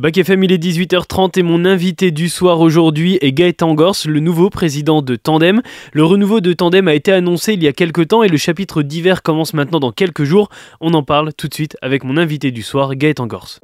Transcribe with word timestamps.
Bac 0.00 0.16
FM, 0.16 0.44
il 0.44 0.52
est 0.52 0.56
18h30 0.56 1.38
et 1.38 1.42
mon 1.42 1.66
invité 1.66 2.10
du 2.10 2.30
soir 2.30 2.60
aujourd'hui 2.60 3.18
est 3.20 3.32
Gaëtan 3.32 3.74
Gors, 3.74 3.96
le 4.06 4.18
nouveau 4.20 4.48
président 4.48 5.02
de 5.02 5.14
Tandem. 5.14 5.60
Le 5.92 6.04
renouveau 6.04 6.40
de 6.40 6.54
Tandem 6.54 6.88
a 6.88 6.94
été 6.94 7.12
annoncé 7.12 7.52
il 7.52 7.62
y 7.62 7.68
a 7.68 7.74
quelques 7.74 8.08
temps 8.08 8.22
et 8.22 8.28
le 8.28 8.38
chapitre 8.38 8.80
d'hiver 8.80 9.22
commence 9.22 9.52
maintenant 9.52 9.78
dans 9.78 9.92
quelques 9.92 10.24
jours. 10.24 10.48
On 10.80 10.94
en 10.94 11.02
parle 11.02 11.34
tout 11.34 11.48
de 11.48 11.54
suite 11.54 11.76
avec 11.82 12.02
mon 12.02 12.16
invité 12.16 12.50
du 12.50 12.62
soir, 12.62 12.94
Gaëtan 12.94 13.26
Gors. 13.26 13.58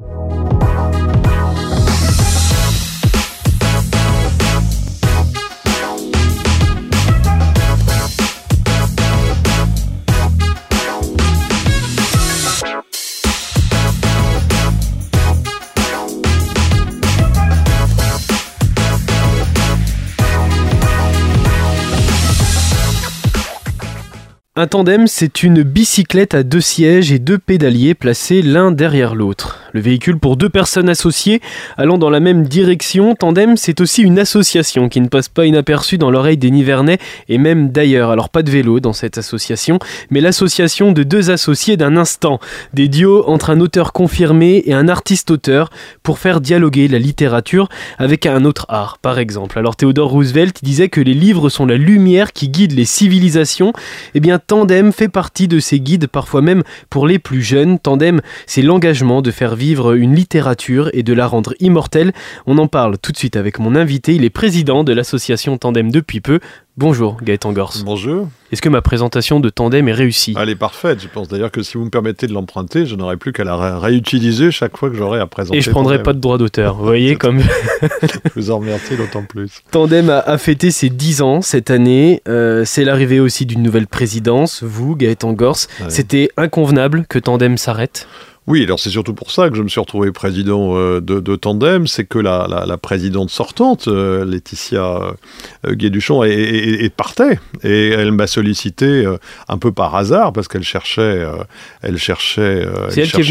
Un 24.58 24.66
tandem, 24.66 25.06
c'est 25.06 25.42
une 25.42 25.62
bicyclette 25.62 26.32
à 26.32 26.42
deux 26.42 26.62
sièges 26.62 27.12
et 27.12 27.18
deux 27.18 27.36
pédaliers 27.36 27.94
placés 27.94 28.40
l'un 28.40 28.72
derrière 28.72 29.14
l'autre. 29.14 29.60
Le 29.76 29.82
véhicule 29.82 30.18
pour 30.18 30.38
deux 30.38 30.48
personnes 30.48 30.88
associées 30.88 31.42
allant 31.76 31.98
dans 31.98 32.08
la 32.08 32.18
même 32.18 32.48
direction, 32.48 33.14
Tandem, 33.14 33.58
c'est 33.58 33.82
aussi 33.82 34.00
une 34.00 34.18
association 34.18 34.88
qui 34.88 35.02
ne 35.02 35.08
passe 35.08 35.28
pas 35.28 35.44
inaperçue 35.44 35.98
dans 35.98 36.10
l'oreille 36.10 36.38
des 36.38 36.50
Nivernais 36.50 36.96
et 37.28 37.36
même 37.36 37.68
d'ailleurs. 37.68 38.10
Alors 38.10 38.30
pas 38.30 38.42
de 38.42 38.50
vélo 38.50 38.80
dans 38.80 38.94
cette 38.94 39.18
association, 39.18 39.78
mais 40.08 40.22
l'association 40.22 40.92
de 40.92 41.02
deux 41.02 41.30
associés 41.30 41.76
d'un 41.76 41.98
instant, 41.98 42.40
des 42.72 42.88
duos 42.88 43.28
entre 43.28 43.50
un 43.50 43.60
auteur 43.60 43.92
confirmé 43.92 44.62
et 44.64 44.72
un 44.72 44.88
artiste-auteur 44.88 45.68
pour 46.02 46.18
faire 46.20 46.40
dialoguer 46.40 46.88
la 46.88 46.98
littérature 46.98 47.68
avec 47.98 48.24
un 48.24 48.46
autre 48.46 48.64
art, 48.70 48.96
par 48.96 49.18
exemple. 49.18 49.58
Alors 49.58 49.76
Theodore 49.76 50.08
Roosevelt 50.08 50.64
disait 50.64 50.88
que 50.88 51.02
les 51.02 51.12
livres 51.12 51.50
sont 51.50 51.66
la 51.66 51.76
lumière 51.76 52.32
qui 52.32 52.48
guide 52.48 52.72
les 52.72 52.86
civilisations. 52.86 53.74
Eh 54.14 54.20
bien, 54.20 54.38
Tandem 54.38 54.90
fait 54.90 55.10
partie 55.10 55.48
de 55.48 55.60
ces 55.60 55.80
guides, 55.80 56.06
parfois 56.06 56.40
même 56.40 56.62
pour 56.88 57.06
les 57.06 57.18
plus 57.18 57.42
jeunes. 57.42 57.78
Tandem, 57.78 58.22
c'est 58.46 58.62
l'engagement 58.62 59.20
de 59.20 59.30
faire 59.30 59.54
vivre 59.54 59.65
une 59.74 60.14
littérature 60.14 60.90
et 60.92 61.02
de 61.02 61.12
la 61.12 61.26
rendre 61.26 61.54
immortelle. 61.60 62.12
On 62.46 62.58
en 62.58 62.68
parle 62.68 62.98
tout 62.98 63.12
de 63.12 63.16
suite 63.16 63.36
avec 63.36 63.58
mon 63.58 63.74
invité. 63.74 64.14
Il 64.14 64.24
est 64.24 64.30
président 64.30 64.84
de 64.84 64.92
l'association 64.92 65.58
Tandem 65.58 65.90
depuis 65.90 66.20
peu. 66.20 66.40
Bonjour 66.78 67.16
Gaëtan 67.22 67.52
Gors. 67.52 67.72
Bonjour. 67.86 68.28
Est-ce 68.52 68.60
que 68.60 68.68
ma 68.68 68.82
présentation 68.82 69.40
de 69.40 69.48
Tandem 69.48 69.88
est 69.88 69.94
réussie? 69.94 70.34
Elle 70.38 70.50
est 70.50 70.56
parfaite. 70.56 71.00
Je 71.00 71.08
pense 71.08 71.26
d'ailleurs 71.26 71.50
que 71.50 71.62
si 71.62 71.78
vous 71.78 71.86
me 71.86 71.90
permettez 71.90 72.26
de 72.26 72.34
l'emprunter, 72.34 72.84
je 72.84 72.94
n'aurai 72.96 73.16
plus 73.16 73.32
qu'à 73.32 73.44
la 73.44 73.78
réutiliser 73.78 74.50
chaque 74.50 74.76
fois 74.76 74.90
que 74.90 74.96
j'aurai 74.96 75.18
à 75.18 75.26
présenter. 75.26 75.56
Et 75.56 75.62
je 75.62 75.70
ne 75.70 75.72
prendrai 75.72 76.02
pas 76.02 76.12
de 76.12 76.20
droit 76.20 76.36
d'auteur. 76.36 76.76
Vous 76.76 76.84
voyez 76.84 77.16
comme. 77.16 77.40
je 77.40 78.18
vous 78.36 78.50
en 78.50 78.58
remercie 78.58 78.94
d'autant 78.94 79.22
plus. 79.22 79.62
Tandem 79.70 80.10
a, 80.10 80.36
fêté 80.36 80.70
ses 80.70 80.90
10 80.90 81.22
ans 81.22 81.40
cette 81.40 81.70
année. 81.70 82.20
Euh, 82.28 82.66
c'est 82.66 82.84
l'arrivée 82.84 83.20
aussi 83.20 83.46
d'une 83.46 83.62
nouvelle 83.62 83.86
présidence. 83.86 84.62
Vous, 84.62 84.96
Gaëtan 84.96 85.32
Gors, 85.32 85.56
c'était 85.88 86.28
inconvenable 86.36 87.06
que 87.08 87.18
Tandem 87.18 87.56
s'arrête? 87.56 88.06
Oui, 88.46 88.62
alors 88.62 88.78
c'est 88.78 88.90
surtout 88.90 89.12
pour 89.12 89.32
ça 89.32 89.50
que 89.50 89.56
je 89.56 89.62
me 89.62 89.68
suis 89.68 89.80
retrouvé 89.80 90.12
président 90.12 90.76
euh, 90.76 91.00
de, 91.00 91.36
Tandem, 91.36 91.88
c'est 91.88 92.04
que 92.04 92.20
la, 92.20 92.78
présidente 92.80 93.28
sortante, 93.28 93.88
euh, 93.88 94.24
Laetitia 94.24 95.14
euh, 95.66 95.74
Guéduchon, 95.74 96.22
est, 96.22 96.94
partait 96.94 97.40
et 97.64 97.88
elle 97.88 98.12
m'a 98.12 98.28
sollicité 98.28 99.04
un 99.48 99.58
peu 99.58 99.72
par 99.72 99.96
hasard 99.96 100.32
parce 100.32 100.46
qu'elle 100.46 100.62
cherchait, 100.62 101.26
elle 101.82 101.98
cherchait, 101.98 102.64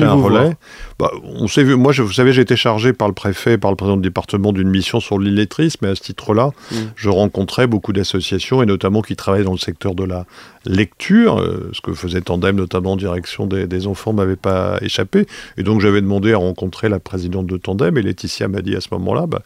un 0.04 0.14
relais. 0.14 0.58
Bah, 1.00 1.12
on 1.24 1.48
s'est 1.48 1.64
vu. 1.64 1.76
Moi, 1.76 1.94
je, 1.94 2.02
vous 2.02 2.14
savez, 2.14 2.34
j'ai 2.34 2.42
été 2.42 2.56
chargé 2.58 2.92
par 2.92 3.08
le 3.08 3.14
préfet, 3.14 3.58
par 3.58 3.72
le 3.72 3.78
président 3.78 3.98
du 3.98 4.04
département 4.04 4.52
d'une 4.52 4.70
mission 4.70 5.00
sur 5.00 5.18
l'illettrisme, 5.18 5.80
mais 5.82 5.90
à 5.90 5.96
ce 5.96 6.02
titre-là, 6.02 6.52
mm. 6.72 6.76
je 6.96 7.10
rencontrais 7.10 7.68
beaucoup 7.68 7.94
d'associations 7.94 8.62
et 8.62 8.66
notamment 8.66 9.02
qui 9.02 9.16
travaillaient 9.16 9.46
dans 9.46 9.52
le 9.54 9.58
secteur 9.58 9.96
de 9.96 10.04
la 10.04 10.26
lecture. 10.66 11.40
ce 11.72 11.82
que 11.82 11.94
faisait 11.94 12.22
Tandem, 12.22 12.56
notamment 12.56 12.94
en 12.94 12.96
direction 12.96 13.46
des, 13.46 13.68
des 13.68 13.88
enfants, 13.88 14.14
m'avait 14.14 14.36
pas 14.36 14.78
échappé 14.82 15.26
et 15.58 15.64
donc 15.64 15.82
j'avais 15.82 16.02
demandé 16.02 16.34
à 16.34 16.38
rencontrer 16.38 16.90
la 16.90 17.00
présidente 17.00 17.48
de 17.48 17.58
Tandem, 17.58 17.98
et 17.98 18.02
Laetitia 18.02 18.48
m'a 18.48 18.62
dit 18.62 18.76
à 18.76 18.82
ce 18.82 18.90
moment-là, 18.92 19.26
bah, 19.28 19.42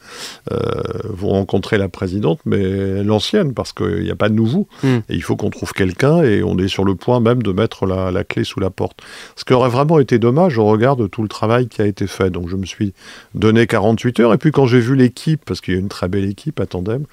euh, 0.52 0.58
vous 1.10 1.30
rencontrez 1.30 1.78
la 1.78 1.90
présidente, 1.90 2.40
mais 2.46 3.04
l'ancienne, 3.04 3.54
parce 3.54 3.74
qu'il 3.74 4.02
n'y 4.02 4.12
a 4.12 4.16
pas 4.16 4.30
de 4.30 4.36
nouveau. 4.36 4.68
Hmm. 4.84 5.00
Et 5.10 5.16
il 5.16 5.24
faut 5.24 5.36
qu'on 5.36 5.50
trouve 5.50 5.74
quelqu'un, 5.74 6.24
et 6.24 6.44
on 6.44 6.58
est 6.58 6.68
sur 6.68 6.84
le 6.84 6.96
point 6.96 7.20
même 7.20 7.44
de 7.44 7.52
mettre 7.52 7.86
la, 7.86 8.24
clé 8.24 8.44
sous 8.44 8.60
la 8.60 8.70
porte. 8.70 9.00
Ce 9.36 9.46
qui 9.46 9.54
aurait 9.54 9.70
vraiment 9.70 10.00
été 10.00 10.20
dommage 10.20 10.58
au 10.58 10.66
regard 10.66 10.96
de 10.96 11.08
tout 11.08 11.22
le 11.22 11.28
travail 11.28 11.68
qui 11.68 11.82
a 11.82 11.86
été 11.86 12.08
fait. 12.08 12.30
Donc 12.30 12.50
je 12.50 12.56
me 12.56 12.66
suis 12.66 12.94
donné 13.36 13.68
48 13.68 14.20
heures, 14.20 14.34
et 14.34 14.38
puis 14.38 14.52
quand 14.52 14.66
j'ai 14.66 14.80
vu 14.80 14.96
l'équipe, 14.96 15.42
parce 15.46 15.62
qu'il 15.62 15.74
y 15.74 15.78
a 15.78 15.80
une 15.80 15.90
très 15.90 16.08
belle 16.08 16.26
équipe 16.26 16.60
à 16.60 16.66
Tandem, 16.66 17.06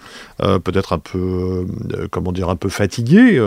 euh, 0.42 0.58
peut-être 0.58 0.92
un 0.92 0.98
peu, 0.98 1.64
euh, 1.94 2.08
comment 2.10 2.32
dire, 2.32 2.48
un 2.48 2.56
peu 2.56 2.68
fatiguée 2.68 3.40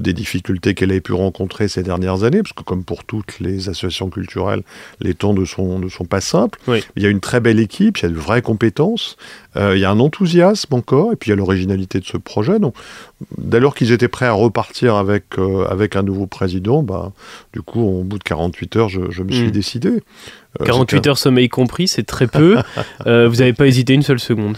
des 0.00 0.12
difficultés 0.12 0.74
qu'elle 0.74 0.92
a 0.92 1.00
pu 1.00 1.12
rencontrer 1.12 1.68
ces 1.68 1.82
dernières 1.82 2.24
années, 2.24 2.42
parce 2.42 2.52
que 2.52 2.62
comme 2.62 2.84
pour 2.84 3.04
toutes 3.04 3.38
les 3.38 3.68
associations 3.68 4.08
culturelles, 4.10 4.62
les 5.00 5.14
temps 5.14 5.34
ne 5.34 5.44
sont, 5.44 5.78
ne 5.78 5.88
sont 5.88 6.04
pas 6.04 6.20
simples. 6.20 6.58
Il 6.96 7.02
y 7.02 7.06
a 7.06 7.08
une 7.08 7.20
très 7.20 7.40
belle 7.40 7.60
équipe, 7.60 7.98
il 7.98 8.02
y 8.04 8.06
a 8.06 8.08
de 8.08 8.14
vraies 8.14 8.42
compétences, 8.42 9.16
euh, 9.56 9.76
il 9.76 9.80
y 9.80 9.84
a 9.84 9.90
un 9.90 10.00
enthousiasme 10.00 10.74
encore, 10.74 11.12
et 11.12 11.16
puis 11.16 11.28
il 11.28 11.32
y 11.32 11.34
a 11.34 11.36
l'originalité 11.36 12.00
de 12.00 12.06
ce 12.06 12.16
projet. 12.16 12.58
Donc, 12.58 12.74
dès 13.36 13.60
lors 13.60 13.74
qu'ils 13.74 13.92
étaient 13.92 14.08
prêts 14.08 14.26
à 14.26 14.32
repartir 14.32 14.94
avec, 14.94 15.38
euh, 15.38 15.66
avec 15.68 15.96
un 15.96 16.02
nouveau 16.02 16.26
président, 16.26 16.82
bah, 16.82 17.12
du 17.52 17.60
coup, 17.60 17.80
au 17.80 18.02
bout 18.02 18.18
de 18.18 18.24
48 18.24 18.76
heures, 18.76 18.88
je, 18.88 19.22
me 19.22 19.32
suis 19.32 19.48
hmm. 19.48 19.50
décidé. 19.50 20.02
48 20.64 21.06
euh, 21.06 21.10
heures 21.10 21.18
sommeil 21.18 21.48
compris, 21.48 21.88
c'est 21.88 22.02
très 22.02 22.26
peu. 22.26 22.56
vous 23.04 23.36
n'avez 23.36 23.52
pas 23.52 23.66
hésité 23.66 23.92
une 23.92 24.02
seule 24.02 24.20
seconde 24.20 24.56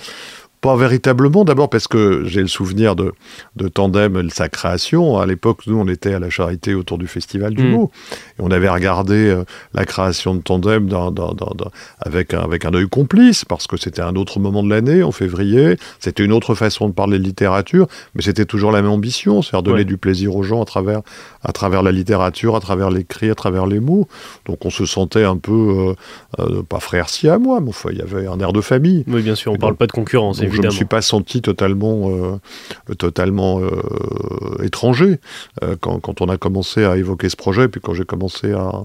pas 0.63 0.77
véritablement, 0.77 1.45
d'abord 1.45 1.69
parce 1.69 1.89
que 1.89 2.23
j'ai 2.25 2.41
le 2.41 2.47
souvenir 2.47 2.95
de, 2.95 3.13
de 3.57 3.67
Tandem, 3.67 4.31
sa 4.31 4.49
création. 4.49 5.19
À 5.19 5.27
l'époque, 5.27 5.67
nous, 5.67 5.77
on 5.77 5.89
était 5.89 6.15
à 6.15 6.21
la 6.21 6.31
Charité 6.31 6.73
autour 6.75 6.99
du 6.99 7.09
Festival 7.09 7.53
du 7.53 7.65
mm. 7.65 7.71
mot. 7.71 7.91
Et 8.39 8.43
on 8.43 8.51
avait 8.53 8.69
regardé 8.69 9.29
euh, 9.29 9.45
la 9.75 9.85
création 9.85 10.37
de 10.37 10.41
Tandem 10.41 10.87
dans, 10.87 11.11
dans, 11.11 11.35
dans, 11.35 11.53
avec, 11.99 12.33
un, 12.33 12.41
avec 12.43 12.65
un 12.65 12.73
œil 12.75 12.89
complice, 12.89 13.45
parce 13.45 13.67
que 13.67 13.77
c'était 13.77 14.03
un 14.03 14.15
autre 14.15 14.39
moment 14.39 14.63
de 14.63 14.71
l'année, 14.71 15.03
en 15.03 15.11
février. 15.11 15.77
C'était 15.99 16.25
une 16.25 16.33
autre 16.33 16.55
façon 16.55 16.89
de 16.89 16.95
parler 16.95 17.19
de 17.19 17.25
littérature, 17.25 17.89
mais 18.15 18.23
c'était 18.23 18.45
toujours 18.45 18.71
la 18.71 18.83
même 18.83 18.93
ambition, 18.93 19.43
c'est-à-dire 19.43 19.65
donner 19.65 19.85
du 19.85 19.99
plaisir 19.99 20.37
aux 20.37 20.45
gens 20.45 20.63
à 20.63 20.65
travers, 20.65 21.01
à 21.43 21.51
travers 21.51 21.83
la 21.83 21.91
littérature, 21.91 22.55
à 22.55 22.61
travers 22.61 22.91
l'écrit, 22.91 23.31
à 23.31 23.35
travers 23.35 23.67
les 23.67 23.81
mots. 23.81 24.07
Donc 24.47 24.65
on 24.65 24.71
se 24.71 24.87
sentait 24.87 25.25
un 25.25 25.37
peu, 25.37 25.97
euh, 26.39 26.41
euh, 26.41 26.63
pas 26.63 26.79
frère 26.79 27.09
si 27.09 27.29
à 27.29 27.39
moi, 27.39 27.61
mais 27.61 27.71
enfin, 27.71 27.89
il 27.91 27.99
y 27.99 28.03
avait 28.03 28.29
un 28.29 28.39
air 28.39 28.53
de 28.53 28.61
famille. 28.61 29.03
Oui, 29.09 29.23
bien 29.23 29.35
sûr, 29.35 29.51
on 29.51 29.57
ne 29.57 29.61
parle 29.61 29.75
pas 29.75 29.89
de 29.89 29.93
concurrence, 29.93 30.41
évidemment. 30.53 30.63
Je 30.63 30.67
ne 30.69 30.73
me 30.73 30.77
suis 30.77 30.85
pas 30.85 31.03
senti 31.03 31.43
totalement, 31.43 32.11
euh, 32.11 32.95
totalement 32.97 33.61
étranger 34.63 35.19
quand, 35.81 36.01
quand, 36.01 36.21
on 36.21 36.29
a 36.29 36.37
commencé 36.37 36.85
à 36.85 36.97
évoquer 36.97 37.29
ce 37.29 37.37
projet, 37.37 37.69
puis 37.69 37.81
quand 37.81 37.95
j'ai 37.95 38.05
commencé 38.05 38.53
à, 38.53 38.85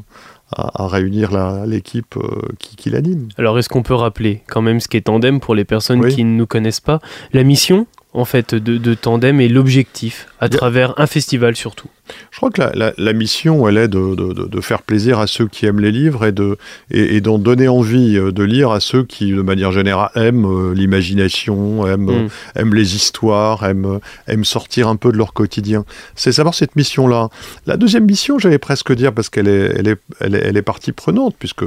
à, 0.51 0.87
réunir 0.87 1.31
l'équipe 1.65 2.15
qui, 2.59 2.75
qui 2.75 2.89
l'anime. 2.89 3.29
Alors, 3.37 3.57
est-ce 3.59 3.69
qu'on 3.69 3.83
peut 3.83 3.93
rappeler 3.93 4.41
quand 4.47 4.61
même 4.61 4.79
ce 4.79 4.87
qu'est 4.87 5.01
Tandem 5.01 5.39
pour 5.39 5.55
les 5.55 5.65
personnes 5.65 6.07
qui 6.07 6.23
ne 6.23 6.35
nous 6.35 6.47
connaissent 6.47 6.79
pas? 6.79 6.99
La 7.33 7.43
mission, 7.43 7.87
en 8.13 8.25
fait, 8.25 8.55
de, 8.55 8.77
de 8.77 8.93
Tandem 8.93 9.39
et 9.41 9.47
l'objectif, 9.47 10.27
à 10.39 10.49
travers 10.49 10.99
un 10.99 11.07
festival 11.07 11.55
surtout 11.55 11.89
je 12.31 12.37
crois 12.37 12.51
que 12.51 12.61
la, 12.61 13.13
mission, 13.13 13.67
elle 13.67 13.77
est 13.77 13.87
de, 13.87 14.61
faire 14.61 14.81
plaisir 14.81 15.19
à 15.19 15.27
ceux 15.27 15.47
qui 15.47 15.65
aiment 15.65 15.79
les 15.79 15.91
livres 15.91 16.25
et, 16.25 16.31
de, 16.31 16.57
et, 16.91 17.21
d'en 17.21 17.37
donner 17.37 17.67
envie 17.67 18.17
euh, 18.17 18.31
de 18.31 18.43
lire 18.43 18.71
à 18.71 18.79
ceux 18.79 19.03
qui, 19.03 19.31
de 19.31 19.41
manière 19.41 19.71
générale, 19.71 20.09
aiment 20.15 20.45
euh, 20.45 20.73
l'imagination, 20.73 21.87
aiment, 21.87 22.25
mm. 22.25 22.29
aiment, 22.55 22.73
les 22.73 22.95
histoires, 22.95 23.63
aiment, 23.63 23.99
aiment 24.27 24.45
sortir 24.45 24.87
un 24.87 24.95
peu 24.95 25.11
de 25.11 25.17
leur 25.17 25.33
quotidien. 25.33 25.85
C'est 26.15 26.31
savoir 26.31 26.53
cette 26.53 26.75
mission-là. 26.75 27.29
La 27.65 27.77
deuxième 27.77 28.05
mission, 28.05 28.39
j'allais 28.39 28.59
presque 28.59 28.93
dire, 28.93 29.13
parce 29.13 29.29
qu'elle 29.29 29.47
est, 29.47 29.73
elle 29.77 29.87
est, 29.87 29.97
elle 30.19 30.57
est, 30.57 30.61
partie 30.61 30.91
prenante, 30.91 31.35
puisque 31.37 31.65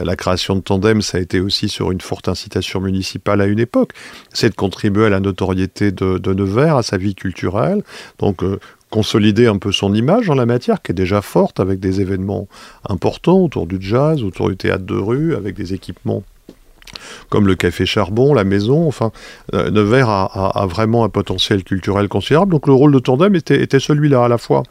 la 0.00 0.16
création 0.16 0.56
de 0.56 0.60
Tandem, 0.60 1.02
ça 1.02 1.18
a 1.18 1.20
été 1.20 1.40
aussi 1.40 1.68
sur 1.68 1.90
une 1.90 2.00
forte 2.00 2.28
incitation 2.28 2.80
municipale 2.80 3.40
à 3.40 3.46
une 3.46 3.58
époque, 3.58 3.92
c'est 4.32 4.50
de 4.50 4.54
contribuer 4.54 5.06
à 5.06 5.10
la 5.10 5.20
notoriété 5.20 5.92
de, 5.92 6.32
Nevers, 6.32 6.76
à 6.76 6.82
sa 6.82 6.96
vie 6.96 7.14
culturelle. 7.14 7.82
Donc, 8.18 8.42
euh, 8.42 8.58
consolider 8.90 9.46
un 9.46 9.58
peu 9.58 9.72
son 9.72 9.94
image 9.94 10.30
en 10.30 10.34
la 10.34 10.46
matière, 10.46 10.82
qui 10.82 10.92
est 10.92 10.94
déjà 10.94 11.22
forte, 11.22 11.60
avec 11.60 11.80
des 11.80 12.00
événements 12.00 12.48
importants 12.88 13.38
autour 13.38 13.66
du 13.66 13.78
jazz, 13.80 14.22
autour 14.22 14.48
du 14.48 14.56
théâtre 14.56 14.84
de 14.84 14.96
rue, 14.96 15.34
avec 15.34 15.54
des 15.56 15.74
équipements 15.74 16.22
comme 17.28 17.46
le 17.46 17.54
café 17.54 17.84
Charbon, 17.84 18.32
la 18.32 18.44
maison, 18.44 18.88
enfin, 18.88 19.12
euh, 19.52 19.70
Nevers 19.70 20.08
a, 20.08 20.66
vraiment 20.66 21.04
un 21.04 21.10
potentiel 21.10 21.62
culturel 21.62 22.08
considérable. 22.08 22.50
Donc 22.50 22.66
le 22.66 22.72
rôle 22.72 22.92
de 22.92 22.98
Tandem 22.98 23.34
était, 23.34 23.62
était 23.62 23.78
celui-là 23.78 24.24
à 24.24 24.28
la 24.28 24.38
fois 24.38 24.62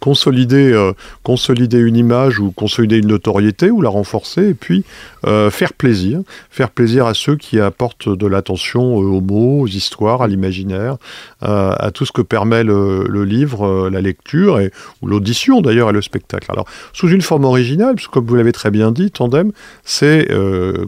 consolider, 0.00 0.72
euh, 0.72 0.92
consolider 1.22 1.78
une 1.78 1.96
image 1.96 2.38
ou 2.38 2.50
consolider 2.50 2.98
une 2.98 3.08
notoriété 3.08 3.70
ou 3.70 3.80
la 3.80 3.90
renforcer, 3.90 4.48
et 4.48 4.54
puis 4.54 4.84
euh, 5.26 5.50
faire 5.50 5.72
plaisir, 5.72 6.20
faire 6.50 6.70
plaisir 6.70 7.06
à 7.06 7.14
ceux 7.14 7.36
qui 7.36 7.60
apportent 7.60 8.08
de 8.08 8.26
l'attention 8.26 8.96
aux 8.96 9.20
mots, 9.20 9.60
aux 9.60 9.66
histoires, 9.66 10.22
à 10.22 10.28
l'imaginaire, 10.28 10.96
à 11.40 11.90
tout 11.92 12.04
ce 12.04 12.12
que 12.12 12.22
permet 12.22 12.64
le, 12.64 13.24
livre, 13.24 13.88
la 13.90 14.00
lecture 14.00 14.60
et 14.60 14.72
ou 15.02 15.06
l'audition 15.06 15.60
d'ailleurs 15.60 15.90
et 15.90 15.92
le 15.92 16.02
spectacle. 16.02 16.50
Alors 16.50 16.66
sous 16.92 17.08
une 17.08 17.22
forme 17.22 17.44
originale, 17.44 17.94
parce 17.94 18.06
que 18.06 18.12
comme 18.12 18.26
vous 18.26 18.34
l'avez 18.34 18.52
très 18.52 18.70
bien 18.70 18.92
dit, 18.92 19.10
tandem, 19.10 19.52
c'est 19.84 20.28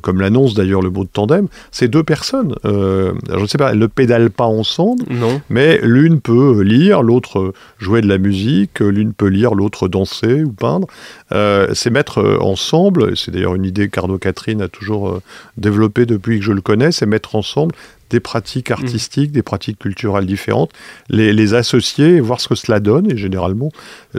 comme 0.02 0.20
l'annonce 0.20 0.54
d'ailleurs 0.54 0.82
le 0.82 0.90
mot 0.90 1.04
de 1.04 1.08
tandem, 1.12 1.48
c'est 1.70 1.88
deux 1.88 2.02
personnes. 2.02 2.54
je 2.64 3.12
ne 3.36 3.46
sais 3.46 3.58
pas, 3.58 3.72
elles 3.72 3.78
ne 3.78 3.86
pédalent 3.86 4.30
pas 4.30 4.46
ensemble, 4.46 5.04
non. 5.10 5.40
mais 5.50 5.78
l'une 5.82 6.20
peut 6.20 6.62
lire, 6.62 7.02
l'autre 7.02 7.52
jouer 7.78 8.00
de 8.00 8.08
la 8.08 8.18
musique 8.18 8.59
l'une 8.80 9.12
peut 9.12 9.28
lire, 9.28 9.54
l'autre 9.54 9.88
danser 9.88 10.42
ou 10.44 10.52
peindre. 10.52 10.86
Euh, 11.32 11.68
c'est 11.74 11.90
mettre 11.90 12.18
euh, 12.18 12.38
ensemble, 12.40 13.16
c'est 13.16 13.30
d'ailleurs 13.30 13.54
une 13.54 13.64
idée 13.64 13.88
qu'Arnaud 13.88 14.18
Catherine 14.18 14.62
a 14.62 14.68
toujours 14.68 15.08
euh, 15.08 15.22
développée 15.56 16.06
depuis 16.06 16.38
que 16.38 16.44
je 16.44 16.52
le 16.52 16.60
connais, 16.60 16.92
c'est 16.92 17.06
mettre 17.06 17.34
ensemble 17.34 17.74
des 18.10 18.18
pratiques 18.18 18.72
artistiques, 18.72 19.30
des 19.30 19.44
pratiques 19.44 19.78
culturelles 19.78 20.26
différentes, 20.26 20.72
les, 21.10 21.54
associer 21.54 22.16
et 22.16 22.20
voir 22.20 22.40
ce 22.40 22.48
que 22.48 22.56
cela 22.56 22.80
donne. 22.80 23.08
Et 23.08 23.16
généralement, 23.16 23.70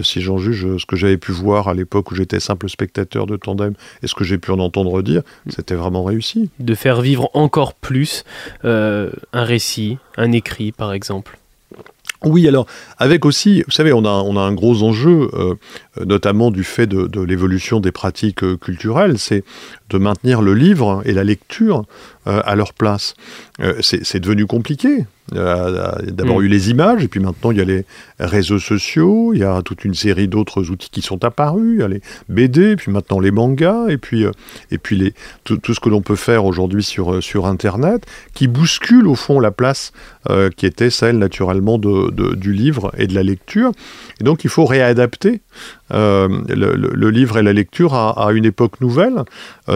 si 0.02 0.22
j'en 0.22 0.38
juge 0.38 0.78
ce 0.78 0.86
que 0.86 0.96
j'avais 0.96 1.18
pu 1.18 1.34
voir 1.34 1.68
à 1.68 1.74
l'époque 1.74 2.10
où 2.10 2.16
j'étais 2.16 2.40
simple 2.40 2.70
spectateur 2.70 3.26
de 3.26 3.36
tandem 3.36 3.74
et 4.02 4.08
ce 4.08 4.16
que 4.16 4.24
j'ai 4.24 4.38
pu 4.38 4.52
en 4.52 4.60
entendre 4.60 5.02
dire, 5.02 5.24
c'était 5.50 5.76
vraiment 5.76 6.06
réussi. 6.06 6.50
De 6.60 6.74
faire 6.74 7.02
vivre 7.02 7.30
encore 7.34 7.74
plus 7.74 8.24
un 8.64 9.10
récit, 9.34 9.98
un 10.16 10.32
écrit 10.32 10.72
par 10.72 10.94
exemple. 10.94 11.41
Oui, 12.24 12.48
alors 12.48 12.68
avec 13.00 13.26
aussi, 13.26 13.64
vous 13.66 13.72
savez, 13.72 13.92
on 13.94 14.06
a, 14.06 14.42
un 14.42 14.54
gros 14.54 14.84
enjeu, 14.84 15.30
euh, 15.34 15.56
notamment 16.06 16.52
du 16.52 16.64
fait 16.64 16.86
de, 16.86 17.22
l'évolution 17.22 17.80
des 17.80 17.92
pratiques 17.92 18.44
euh, 18.44 18.58
culturelles, 18.58 19.18
c'est 19.18 19.44
de 19.90 19.98
maintenir 19.98 20.42
le 20.42 20.54
livre 20.54 21.02
et 21.06 21.14
la 21.14 21.24
lecture 21.24 21.86
euh, 22.28 22.42
à 22.46 22.56
leur 22.56 22.74
place. 22.74 23.16
Euh, 23.60 23.74
c'est 23.82 24.20
devenu 24.20 24.46
compliqué. 24.46 25.06
Il 25.32 25.38
y 25.38 25.40
a 25.40 25.98
d'abord 26.08 26.40
mm. 26.40 26.44
eu 26.44 26.48
les 26.48 26.70
images, 26.70 27.04
et 27.04 27.08
puis 27.08 27.20
maintenant 27.20 27.52
il 27.52 27.58
y 27.58 27.62
a 27.62 27.66
les 27.66 27.86
réseaux 28.20 28.60
sociaux, 28.60 29.34
il 29.34 29.40
y 29.40 29.44
a 29.44 29.62
toute 29.62 29.86
une 29.86 29.94
série 29.94 30.28
d'autres 30.28 30.70
outils 30.70 30.90
qui 30.90 31.02
sont 31.02 31.24
apparus, 31.24 31.76
il 31.76 31.80
y 31.82 31.84
a 31.84 31.88
les 31.88 32.02
BD, 32.30 32.76
puis 32.76 32.92
maintenant 32.92 33.20
les 33.20 33.32
mangas, 33.32 33.88
et 33.90 33.98
puis, 33.98 34.26
euh, 34.26 34.32
et 34.72 34.78
puis 34.78 34.98
les, 34.98 35.14
tout, 35.44 35.60
ce 35.74 35.80
que 35.80 35.90
l'on 35.90 36.02
peut 36.02 36.16
faire 36.16 36.46
aujourd'hui 36.46 36.84
sur, 36.84 37.24
sur 37.24 37.46
Internet, 37.46 38.06
qui 38.34 38.48
bouscule 38.48 39.08
au 39.08 39.16
fond 39.16 39.40
la 39.40 39.52
place 39.52 39.92
qui 40.56 40.68
était 40.68 40.92
celle 40.92 41.18
naturellement 41.18 41.80
de, 41.80 42.36
du 42.36 42.54
livre 42.54 42.92
et 42.96 43.08
de 43.08 43.16
la 43.16 43.24
lecture. 43.24 43.72
Et 44.20 44.24
donc 44.24 44.44
il 44.44 44.52
faut 44.52 44.66
réadapter 44.66 45.42
le, 45.90 47.10
livre 47.10 47.40
et 47.40 47.42
la 47.42 47.54
lecture 47.54 47.96
à, 47.96 48.28
à 48.28 48.32
une 48.32 48.46
époque 48.46 48.80
nouvelle, 48.82 49.24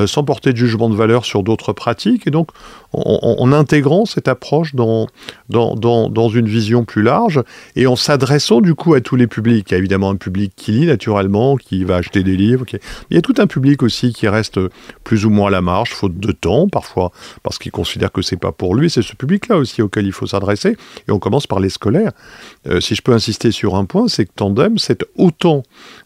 sans 0.06 0.24
porter 0.24 0.52
de 0.52 0.58
jugement 0.58 0.90
de 0.90 0.96
valeur 0.96 1.26
sur 1.26 1.42
d'autres 1.42 1.74
pratiques. 1.74 2.28
Et 2.28 2.32
donc 2.32 2.50
en, 2.96 3.52
intégrant 3.52 4.06
cette 4.06 4.28
approche 4.28 4.76
dans, 4.76 5.08
dans, 5.50 6.30
une 6.30 6.48
vision 6.48 6.86
plus 6.86 7.04
large 7.04 7.42
et 7.76 7.88
en 7.88 7.96
s'adressant 7.96 8.62
du 8.62 8.76
coup 8.76 8.94
à 8.94 9.02
tous 9.02 9.16
les 9.16 9.28
publics. 9.28 9.68
Il 9.70 9.74
y 9.74 9.76
a 9.76 9.78
évidemment 9.78 10.10
un 10.10 10.16
public 10.16 10.54
qui 10.56 10.72
lit 10.72 10.86
naturellement, 10.86 11.56
qui 11.58 11.84
va 11.84 11.98
acheter 11.98 12.24
des 12.24 12.36
livres. 12.36 12.66
Il 13.10 13.16
y 13.16 13.18
a 13.18 13.22
tout 13.22 13.36
un 13.38 13.48
public 13.48 13.84
aussi 13.84 14.14
qui 14.14 14.28
reste 14.28 14.60
plus 15.04 15.26
ou 15.26 15.30
moins 15.30 15.48
à 15.48 15.52
la 15.52 15.62
marge, 15.62 15.92
faute 15.92 16.18
de 16.18 16.32
temps 16.32 16.68
parfois, 16.68 17.12
parce 17.44 17.60
qu'il 17.60 17.72
considère 17.72 18.12
que 18.12 18.22
c'est 18.22 18.38
pas 18.38 18.52
pour 18.52 18.76
lui. 18.76 18.90
C'est 18.90 19.02
ce 19.02 19.16
public-là 19.16 19.58
aussi 19.58 19.82
auquel 19.82 20.06
il 20.06 20.12
faut 20.12 20.28
s'adresser. 20.28 20.78
Et 21.08 21.12
on 21.12 21.20
commence 21.20 21.48
par 21.48 21.60
les 21.60 21.70
scolaires. 21.70 22.12
Euh, 22.68 22.82
si 22.82 22.96
je 22.96 23.02
peux 23.02 23.14
insister 23.14 23.52
sur 23.52 23.76
un 23.76 23.86
point, 23.86 24.08
c'est 24.08 24.26
que 24.26 24.32
Tandem, 24.36 24.78
c'est 24.78 25.06
autant, 25.16 25.64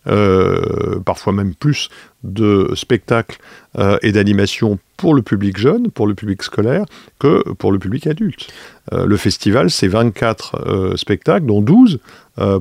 euh, 0.08 1.00
parfois 1.06 1.34
même 1.34 1.56
plus, 1.56 1.90
de 2.24 2.72
spectacles 2.76 3.38
euh, 3.78 3.98
et 4.02 4.12
d'animations 4.12 4.78
pour 4.98 5.14
le 5.14 5.22
public 5.22 5.58
jeune, 5.58 5.90
pour 5.90 6.08
le 6.08 6.14
public 6.14 6.44
scolaire, 6.44 6.86
que 7.20 7.54
pour 7.54 7.72
le 7.72 7.80
public 7.80 8.08
adulte. 8.08 8.48
Euh, 8.92 9.06
le 9.06 9.16
festival, 9.16 9.70
c'est 9.70 9.88
24 9.88 10.56
euh, 10.56 10.98
spectacles, 10.98 11.46
dont 11.46 11.62
12 11.62 12.00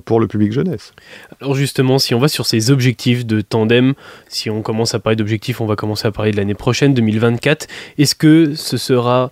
pour 0.04 0.18
le 0.18 0.26
public 0.26 0.50
jeunesse. 0.50 0.92
Alors 1.40 1.54
justement, 1.54 2.00
si 2.00 2.12
on 2.12 2.18
va 2.18 2.26
sur 2.26 2.46
ces 2.46 2.72
objectifs 2.72 3.24
de 3.24 3.40
tandem, 3.40 3.94
si 4.26 4.50
on 4.50 4.60
commence 4.60 4.92
à 4.96 4.98
parler 4.98 5.14
d'objectifs, 5.14 5.60
on 5.60 5.66
va 5.66 5.76
commencer 5.76 6.08
à 6.08 6.10
parler 6.10 6.32
de 6.32 6.36
l'année 6.36 6.54
prochaine, 6.54 6.94
2024, 6.94 7.68
est-ce 7.96 8.16
que 8.16 8.56
ce 8.56 8.76
sera 8.76 9.30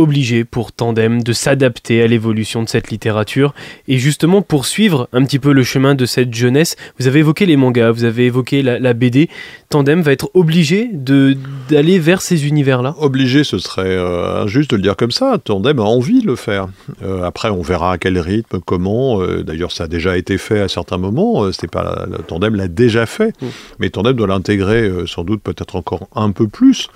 obligé 0.00 0.44
pour 0.44 0.72
Tandem 0.72 1.22
de 1.22 1.32
s'adapter 1.32 2.02
à 2.02 2.06
l'évolution 2.06 2.62
de 2.62 2.68
cette 2.68 2.90
littérature 2.90 3.54
et 3.86 3.98
justement 3.98 4.42
poursuivre 4.42 5.08
un 5.12 5.24
petit 5.24 5.38
peu 5.38 5.52
le 5.52 5.62
chemin 5.62 5.94
de 5.94 6.06
cette 6.06 6.32
jeunesse. 6.34 6.76
Vous 6.98 7.06
avez 7.06 7.20
évoqué 7.20 7.46
les 7.46 7.56
mangas, 7.56 7.90
vous 7.90 8.04
avez 8.04 8.26
évoqué 8.26 8.62
la, 8.62 8.92
BD. 8.94 9.28
Tandem 9.68 10.00
va 10.02 10.12
être 10.12 10.30
obligé 10.34 10.90
d'aller 10.92 11.98
vers 11.98 12.22
ces 12.22 12.46
univers-là? 12.46 12.94
Obligé, 12.98 13.44
ce 13.44 13.58
serait 13.58 13.84
euh, 13.86 14.42
injuste 14.42 14.70
de 14.70 14.76
le 14.76 14.82
dire 14.82 14.96
comme 14.96 15.12
ça. 15.12 15.38
Tandem 15.42 15.78
a 15.78 15.84
envie 15.84 16.22
de 16.22 16.26
le 16.26 16.36
faire. 16.36 16.66
Euh, 17.02 17.22
après, 17.22 17.50
on 17.50 17.62
verra 17.62 17.92
à 17.92 17.98
quel 17.98 18.18
rythme, 18.18 18.58
comment. 18.64 19.20
Euh, 19.20 19.42
d'ailleurs, 19.42 19.70
ça 19.70 19.84
a 19.84 19.88
déjà 19.88 20.16
été 20.16 20.38
fait 20.38 20.60
à 20.60 20.68
certains 20.68 20.98
moments. 20.98 21.52
C'était 21.52 21.68
pas 21.68 22.06
Tandem 22.26 22.56
l'a 22.56 22.68
déjà 22.68 23.06
fait, 23.06 23.34
mm. 23.40 23.46
mais 23.78 23.90
Tandem 23.90 24.16
doit 24.16 24.26
l'intégrer 24.26 24.90
sans 25.06 25.24
doute 25.24 25.42
peut-être 25.42 25.76
encore 25.76 26.08
un 26.14 26.32
peu 26.32 26.48
plus. 26.48 26.88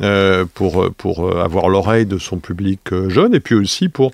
Euh, 0.00 0.44
pour, 0.54 0.92
pour 0.96 1.36
avoir 1.40 1.68
l'oreille 1.68 2.06
de 2.06 2.18
son 2.18 2.38
public 2.38 2.92
euh, 2.92 3.08
jeune, 3.08 3.34
et 3.34 3.40
puis 3.40 3.56
aussi 3.56 3.88
pour 3.88 4.12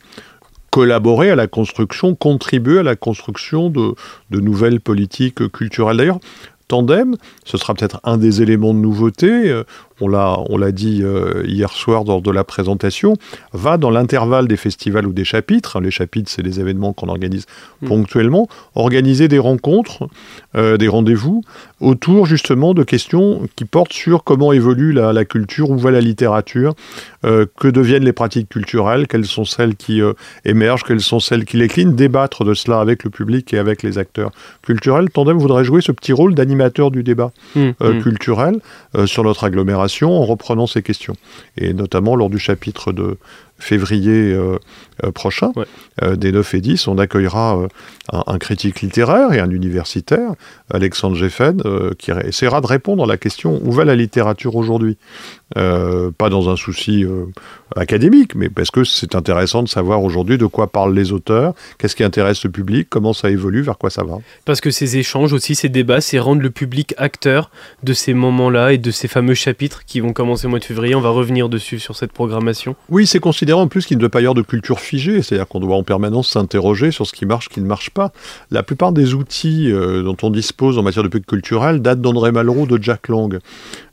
collaborer 0.70 1.30
à 1.30 1.36
la 1.36 1.46
construction, 1.46 2.14
contribuer 2.14 2.78
à 2.78 2.82
la 2.82 2.96
construction 2.96 3.68
de, 3.68 3.94
de 4.30 4.40
nouvelles 4.40 4.80
politiques 4.80 5.46
culturelles. 5.52 5.98
D'ailleurs, 5.98 6.20
Tandem, 6.68 7.16
ce 7.44 7.58
sera 7.58 7.74
peut-être 7.74 8.00
un 8.02 8.16
des 8.16 8.40
éléments 8.40 8.72
de 8.72 8.78
nouveauté, 8.78 9.50
euh, 9.50 9.64
on 10.00 10.08
l'a 10.08 10.72
dit 10.72 11.02
hier 11.44 11.70
soir 11.70 12.04
lors 12.04 12.22
de 12.22 12.30
la 12.30 12.44
présentation, 12.44 13.16
va 13.52 13.76
dans 13.76 13.90
l'intervalle 13.90 14.48
des 14.48 14.56
festivals 14.56 15.06
ou 15.06 15.12
des 15.12 15.24
chapitres, 15.24 15.80
les 15.80 15.90
chapitres 15.90 16.30
c'est 16.30 16.42
des 16.42 16.60
événements 16.60 16.92
qu'on 16.92 17.08
organise 17.08 17.46
mm. 17.82 17.88
ponctuellement, 17.88 18.48
organiser 18.74 19.28
des 19.28 19.38
rencontres, 19.38 20.08
des 20.54 20.88
rendez-vous 20.88 21.42
autour 21.80 22.26
justement 22.26 22.74
de 22.74 22.82
questions 22.82 23.42
qui 23.56 23.64
portent 23.64 23.92
sur 23.92 24.24
comment 24.24 24.52
évolue 24.52 24.92
la, 24.92 25.24
culture, 25.24 25.70
où 25.70 25.78
va 25.78 25.90
la 25.90 26.00
littérature, 26.00 26.74
euh, 27.24 27.46
que 27.58 27.68
deviennent 27.68 28.04
les 28.04 28.12
pratiques 28.12 28.48
culturelles, 28.48 29.06
quelles 29.06 29.26
sont 29.26 29.44
celles 29.44 29.76
qui 29.76 30.00
euh, 30.00 30.12
émergent, 30.44 30.84
quelles 30.84 31.00
sont 31.00 31.20
celles 31.20 31.44
qui 31.44 31.56
l'éclinent, 31.56 31.94
débattre 31.94 32.44
de 32.44 32.54
cela 32.54 32.80
avec 32.80 33.04
le 33.04 33.10
public 33.10 33.52
et 33.54 33.58
avec 33.58 33.82
les 33.82 33.98
acteurs 33.98 34.30
culturels. 34.62 35.10
Tandem 35.10 35.38
voudrait 35.38 35.64
jouer 35.64 35.80
ce 35.80 35.92
petit 35.92 36.12
rôle 36.12 36.34
d'animateur 36.34 36.90
du 36.90 37.02
débat 37.02 37.32
euh, 37.56 37.72
mmh. 37.80 38.02
culturel 38.02 38.60
sur 39.06 39.24
notre 39.24 39.44
agglomération 39.44 39.83
en 40.10 40.24
reprenant 40.24 40.66
ces 40.66 40.82
questions. 40.82 41.14
Et 41.56 41.72
notamment 41.72 42.16
lors 42.16 42.30
du 42.30 42.38
chapitre 42.38 42.92
de 42.92 43.18
février 43.64 44.36
prochain, 45.14 45.52
des 46.02 46.32
9 46.32 46.54
et 46.54 46.60
10, 46.60 46.88
on 46.88 46.98
accueillera 46.98 47.66
un, 48.12 48.38
critique 48.38 48.82
littéraire 48.82 49.32
et 49.32 49.40
un 49.40 49.50
universitaire, 49.50 50.32
Alexandre 50.72 51.16
Geffen, 51.16 51.62
euh, 51.64 51.92
qui 51.98 52.10
essaiera 52.10 52.60
de 52.60 52.66
répondre 52.66 53.04
à 53.04 53.06
la 53.06 53.16
question 53.16 53.60
où 53.64 53.72
va 53.72 53.84
la 53.84 53.94
littérature 53.94 54.56
aujourd'hui? 54.56 54.98
Euh, 55.56 56.10
Pas 56.10 56.28
dans 56.28 56.48
un 56.50 56.56
souci 56.56 57.04
euh, 57.04 57.26
académique, 57.76 58.34
mais 58.34 58.48
parce 58.48 58.70
que 58.70 58.84
c'est 58.84 59.14
intéressant 59.14 59.62
de 59.62 59.68
savoir 59.68 60.02
aujourd'hui 60.02 60.36
de 60.36 60.46
quoi 60.46 60.66
parlent 60.66 60.94
les 60.94 61.12
auteurs, 61.12 61.54
qu'est-ce 61.78 61.96
qui 61.96 62.04
intéresse 62.04 62.44
le 62.44 62.50
public, 62.50 62.88
comment 62.90 63.12
ça 63.12 63.30
évolue, 63.30 63.62
vers 63.62 63.78
quoi 63.78 63.90
ça 63.90 64.04
va. 64.04 64.18
Parce 64.44 64.60
que 64.60 64.70
ces 64.70 64.98
échanges 64.98 65.32
aussi, 65.32 65.54
ces 65.54 65.68
débats, 65.68 66.00
c'est 66.00 66.18
rendre 66.18 66.42
le 66.42 66.50
public 66.50 66.94
acteur 66.98 67.50
de 67.82 67.92
ces 67.92 68.14
moments-là 68.14 68.72
et 68.72 68.78
de 68.78 68.90
ces 68.90 69.08
fameux 69.08 69.34
chapitres 69.34 69.84
qui 69.86 70.00
vont 70.00 70.12
commencer 70.12 70.46
au 70.46 70.50
mois 70.50 70.58
de 70.58 70.64
février. 70.64 70.94
On 70.94 71.00
va 71.00 71.10
revenir 71.10 71.48
dessus 71.48 71.78
sur 71.78 71.96
cette 71.96 72.12
programmation. 72.12 72.76
Oui, 72.90 73.06
c'est 73.06 73.20
considéré 73.20 73.53
en 73.58 73.68
plus 73.68 73.86
qu'il 73.86 73.96
ne 73.96 74.00
doit 74.00 74.10
pas 74.10 74.20
y 74.20 74.24
avoir 74.24 74.34
de 74.34 74.42
culture 74.42 74.80
figée, 74.80 75.22
c'est-à-dire 75.22 75.48
qu'on 75.48 75.60
doit 75.60 75.76
en 75.76 75.82
permanence 75.82 76.28
s'interroger 76.30 76.90
sur 76.90 77.06
ce 77.06 77.12
qui 77.12 77.26
marche, 77.26 77.46
ce 77.46 77.50
qui 77.50 77.60
ne 77.60 77.66
marche 77.66 77.90
pas. 77.90 78.12
La 78.50 78.62
plupart 78.62 78.92
des 78.92 79.14
outils 79.14 79.72
dont 79.72 80.16
on 80.22 80.30
dispose 80.30 80.78
en 80.78 80.82
matière 80.82 81.02
de 81.02 81.08
public 81.08 81.26
culturel 81.26 81.80
date 81.82 82.00
d'André 82.00 82.32
Malraux 82.32 82.66
de 82.66 82.82
Jack 82.82 83.08
Lang. 83.08 83.38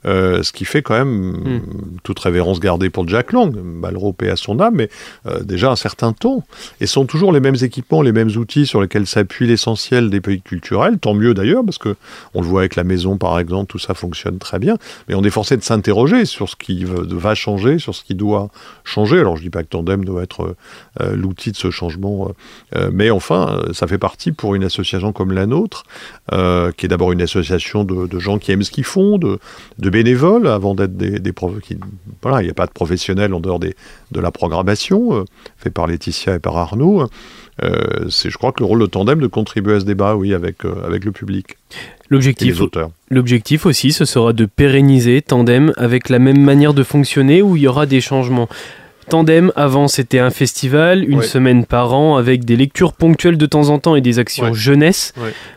Euh, 0.08 0.42
ce 0.42 0.52
qui 0.52 0.66
fait 0.66 0.82
quand 0.82 0.96
même 0.96 1.32
hmm. 1.32 1.62
toute 2.02 2.18
révérence 2.18 2.60
gardée 2.60 2.90
pour 2.90 3.08
Jack 3.08 3.34
Lang, 3.34 3.56
Malraux 3.56 4.14
paix 4.14 4.30
à 4.30 4.36
son 4.36 4.60
âme, 4.60 4.74
mais 4.76 4.90
euh, 5.28 5.44
déjà 5.44 5.70
un 5.70 5.76
certain 5.76 6.12
temps. 6.12 6.44
Et 6.80 6.88
sont 6.88 7.06
toujours 7.06 7.32
les 7.32 7.40
mêmes 7.40 7.58
équipements, 7.62 8.02
les 8.02 8.12
mêmes 8.12 8.32
outils 8.36 8.66
sur 8.66 8.82
lesquels 8.82 9.06
s'appuie 9.06 9.46
l'essentiel 9.46 10.10
des 10.10 10.20
pays 10.20 10.42
culturels, 10.42 10.98
tant 10.98 11.14
mieux 11.14 11.36
d'ailleurs, 11.36 11.64
parce 11.64 11.78
que 11.78 11.96
on 12.34 12.42
le 12.42 12.48
voit 12.48 12.62
avec 12.62 12.76
la 12.76 12.84
maison 12.84 13.18
par 13.18 13.38
exemple, 13.38 13.68
tout 13.68 13.80
ça 13.80 13.94
fonctionne 13.94 14.40
très 14.40 14.58
bien, 14.58 14.78
mais 15.08 15.14
on 15.14 15.24
est 15.24 15.30
forcé 15.30 15.56
de 15.56 15.64
s'interroger 15.64 16.26
sur 16.26 16.50
ce 16.50 16.56
qui 16.56 16.84
va 16.84 17.36
changer, 17.36 17.78
sur 17.78 17.94
ce 17.94 18.04
qui 18.04 18.16
doit 18.16 18.50
changer. 18.84 19.20
Alors 19.20 19.38
je 19.42 19.46
dis 19.46 19.50
pas 19.50 19.64
que 19.64 19.68
Tandem 19.68 20.06
doit 20.06 20.24
être 20.24 20.56
l'outil 21.00 21.52
de 21.52 21.58
ce 21.58 21.72
changement, 21.72 22.32
mais 22.92 23.10
enfin, 23.10 23.62
ça 23.74 23.88
fait 23.88 23.98
partie 23.98 24.32
pour 24.32 24.56
une 24.56 24.64
association 24.64 25.12
comme 25.12 25.32
la 25.32 25.46
nôtre, 25.46 25.84
qui 26.30 26.86
est 26.86 26.88
d'abord 26.88 27.12
une 27.12 27.22
association 27.22 27.84
de, 27.84 28.20
gens 28.20 28.38
qui 28.38 28.52
aiment 28.52 28.64
ce 28.64 28.72
qu'ils 28.72 28.84
font, 28.84 29.18
de, 29.18 29.40
bénévoles, 29.80 30.48
avant 30.48 30.76
d'être 30.76 30.96
des, 30.96 31.20
des 31.20 31.34
voilà, 32.22 32.42
il 32.42 32.46
n'y 32.46 32.52
a 32.52 32.54
pas 32.54 32.68
de 32.68 32.72
professionnels 32.72 33.34
en 33.34 33.40
dehors 33.40 33.60
des, 33.60 33.76
de 34.12 34.20
la 34.20 34.32
programmation, 34.32 35.26
fait 35.58 35.72
par 35.72 35.88
Laetitia 35.88 36.36
et 36.36 36.40
par 36.40 36.58
Arnaud. 36.58 37.08
c'est, 38.10 38.30
je 38.30 38.38
crois 38.38 38.52
que 38.52 38.60
le 38.60 38.66
rôle 38.66 38.80
de 38.80 38.86
Tandem 38.86 39.20
de 39.20 39.28
contribuer 39.28 39.76
à 39.76 39.80
ce 39.80 39.86
débat, 39.86 40.16
oui, 40.16 40.34
avec, 40.34 40.66
avec 40.86 41.04
le 41.04 41.12
public. 41.12 41.58
L'objectif, 42.12 42.62
l'objectif 43.10 43.66
aussi, 43.66 43.94
ce 43.94 44.04
sera 44.04 44.34
de 44.34 44.46
pérenniser 44.46 45.22
Tandem 45.22 45.72
avec 45.78 46.10
la 46.10 46.20
même 46.20 46.42
manière 46.42 46.74
de 46.74 46.84
fonctionner 46.84 47.42
où 47.42 47.56
il 47.56 47.62
y 47.62 47.68
aura 47.70 47.86
des 47.86 48.02
changements? 48.02 48.50
Tandem, 49.12 49.52
avant, 49.58 49.90
c'était 49.90 50.20
un 50.20 50.30
festival, 50.30 51.04
une 51.04 51.22
semaine 51.22 51.66
par 51.66 51.94
an, 51.94 52.16
avec 52.16 52.46
des 52.46 52.56
lectures 52.56 52.94
ponctuelles 52.94 53.38
de 53.38 53.46
temps 53.46 53.68
en 53.68 53.78
temps 53.78 53.98
et 53.98 54.02
des 54.02 54.20
actions 54.20 54.54
jeunesse. 54.54 55.14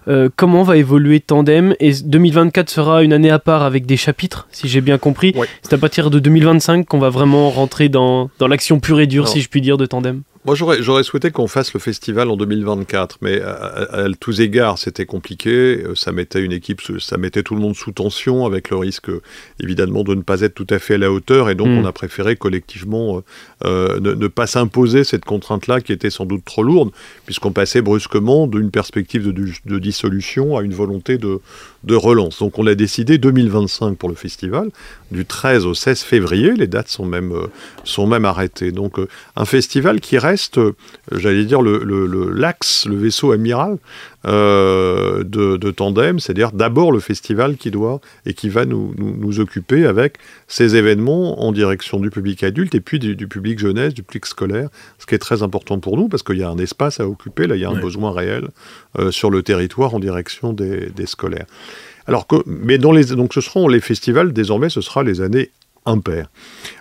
Euh, 0.08 0.28
comment 0.34 0.64
va 0.64 0.76
évoluer 0.76 1.20
Tandem? 1.20 1.76
Et 1.78 1.92
2024 2.04 2.68
sera 2.68 3.04
une 3.04 3.12
année 3.12 3.30
à 3.30 3.38
part 3.38 3.62
avec 3.62 3.86
des 3.86 3.96
chapitres, 3.96 4.48
si 4.50 4.66
j'ai 4.66 4.80
bien 4.80 4.98
compris. 4.98 5.36
C'est 5.62 5.72
à 5.72 5.78
partir 5.78 6.10
de 6.10 6.18
2025 6.18 6.84
qu'on 6.84 6.98
va 6.98 7.10
vraiment 7.10 7.48
rentrer 7.48 7.88
dans, 7.88 8.28
dans 8.40 8.48
l'action 8.48 8.80
pure 8.80 8.98
et 8.98 9.06
dure, 9.06 9.28
si 9.28 9.40
je 9.40 9.48
puis 9.48 9.60
dire, 9.60 9.78
de 9.78 9.86
Tandem. 9.86 10.22
Moi, 10.46 10.54
j'aurais 10.54 11.04
souhaité 11.04 11.30
qu'on 11.30 11.46
fasse 11.46 11.72
le 11.72 11.80
festival 11.80 12.28
en 12.28 12.36
2024, 12.36 13.16
mais 13.22 13.40
à, 13.40 14.04
tous 14.20 14.42
égards, 14.42 14.76
c'était 14.76 15.06
compliqué. 15.06 15.82
Euh, 15.82 15.94
ça 15.94 16.12
mettait 16.12 16.42
une 16.42 16.52
équipe, 16.52 16.82
ça 16.98 17.16
mettait 17.16 17.42
tout 17.42 17.54
le 17.54 17.62
monde 17.62 17.74
sous 17.74 17.92
tension, 17.92 18.44
avec 18.44 18.68
le 18.68 18.76
risque, 18.76 19.08
évidemment, 19.58 20.04
de 20.04 20.14
ne 20.14 20.20
pas 20.20 20.42
être 20.42 20.54
tout 20.54 20.66
à 20.68 20.78
fait 20.78 20.94
à 20.94 20.98
la 20.98 21.10
hauteur. 21.10 21.48
Et 21.48 21.54
donc, 21.54 21.68
hmm. 21.68 21.78
on 21.78 21.84
a 21.86 21.92
préféré 21.92 22.36
collectivement 22.36 23.22
euh, 23.64 23.98
euh, 23.98 24.00
ne, 24.00 24.26
pas 24.28 24.46
s'imposer 24.46 25.02
cette 25.04 25.24
contrainte-là, 25.24 25.80
qui 25.80 25.92
était 25.92 26.10
sans 26.10 26.26
doute 26.26 26.44
trop 26.44 26.62
lourde, 26.62 26.90
puisqu'on 27.24 27.52
passait 27.52 27.80
brusquement 27.80 28.46
d'une 28.46 28.70
perspective 28.70 29.26
de, 29.26 29.78
dissolution 29.78 30.58
à 30.58 30.62
une 30.62 30.74
volonté 30.74 31.16
de, 31.16 31.40
de 31.84 31.94
relance. 31.94 32.40
Donc, 32.40 32.58
on 32.58 32.66
a 32.66 32.74
décidé 32.74 33.16
2025 33.16 33.96
pour 33.96 34.10
le 34.10 34.14
festival, 34.14 34.68
du 35.10 35.24
13 35.24 35.64
au 35.64 35.72
16 35.72 36.02
février. 36.02 36.52
Les 36.52 36.66
dates 36.66 36.88
sont 36.88 37.06
même, 37.06 37.32
sont 37.84 38.06
même 38.06 38.26
arrêtées. 38.26 38.72
Donc, 38.72 38.98
un 39.36 39.44
festival 39.46 40.00
qui 40.00 40.18
reste 40.18 40.33
euh, 40.56 40.72
j'allais 41.12 41.44
dire, 41.44 41.60
l'axe, 41.62 42.86
le, 42.86 42.96
vaisseau 42.96 43.32
amiral 43.32 43.78
euh, 44.26 45.22
de, 45.24 45.70
Tandem, 45.70 46.18
c'est-à-dire 46.18 46.52
d'abord 46.52 46.92
le 46.92 47.00
festival 47.00 47.56
qui 47.56 47.70
doit 47.70 48.00
et 48.26 48.34
qui 48.34 48.48
va 48.48 48.64
nous, 48.64 48.94
occuper 49.38 49.86
avec 49.86 50.18
ces 50.46 50.76
événements 50.76 51.42
en 51.44 51.52
direction 51.52 51.98
du 51.98 52.10
public 52.10 52.42
adulte 52.44 52.74
et 52.74 52.80
puis 52.80 52.98
du, 52.98 53.28
public 53.28 53.58
jeunesse, 53.58 53.94
du 53.94 54.02
public 54.02 54.26
scolaire, 54.26 54.68
ce 54.98 55.06
qui 55.06 55.14
est 55.14 55.18
très 55.18 55.42
important 55.42 55.78
pour 55.80 55.96
nous 55.96 56.08
parce 56.08 56.22
qu'il 56.22 56.38
y 56.38 56.42
a 56.42 56.48
un 56.48 56.58
espace 56.58 57.00
à 57.00 57.08
occuper, 57.08 57.46
là 57.46 57.56
il 57.56 57.62
y 57.62 57.64
a 57.64 57.70
un 57.70 57.80
besoin 57.80 58.12
réel 58.12 58.48
euh, 58.98 59.10
sur 59.10 59.30
le 59.30 59.42
territoire 59.42 59.94
en 59.94 59.98
direction 59.98 60.52
des, 60.52 60.92
scolaires. 61.06 61.46
Alors 62.06 62.26
que, 62.26 62.36
mais 62.46 62.78
dans 62.78 62.92
les, 62.92 63.06
donc 63.06 63.34
ce 63.34 63.40
seront 63.40 63.66
les 63.68 63.80
festivals, 63.80 64.32
désormais 64.32 64.68
ce 64.68 64.80
sera 64.80 65.02
les 65.02 65.20
années 65.20 65.50
impair. 65.86 66.30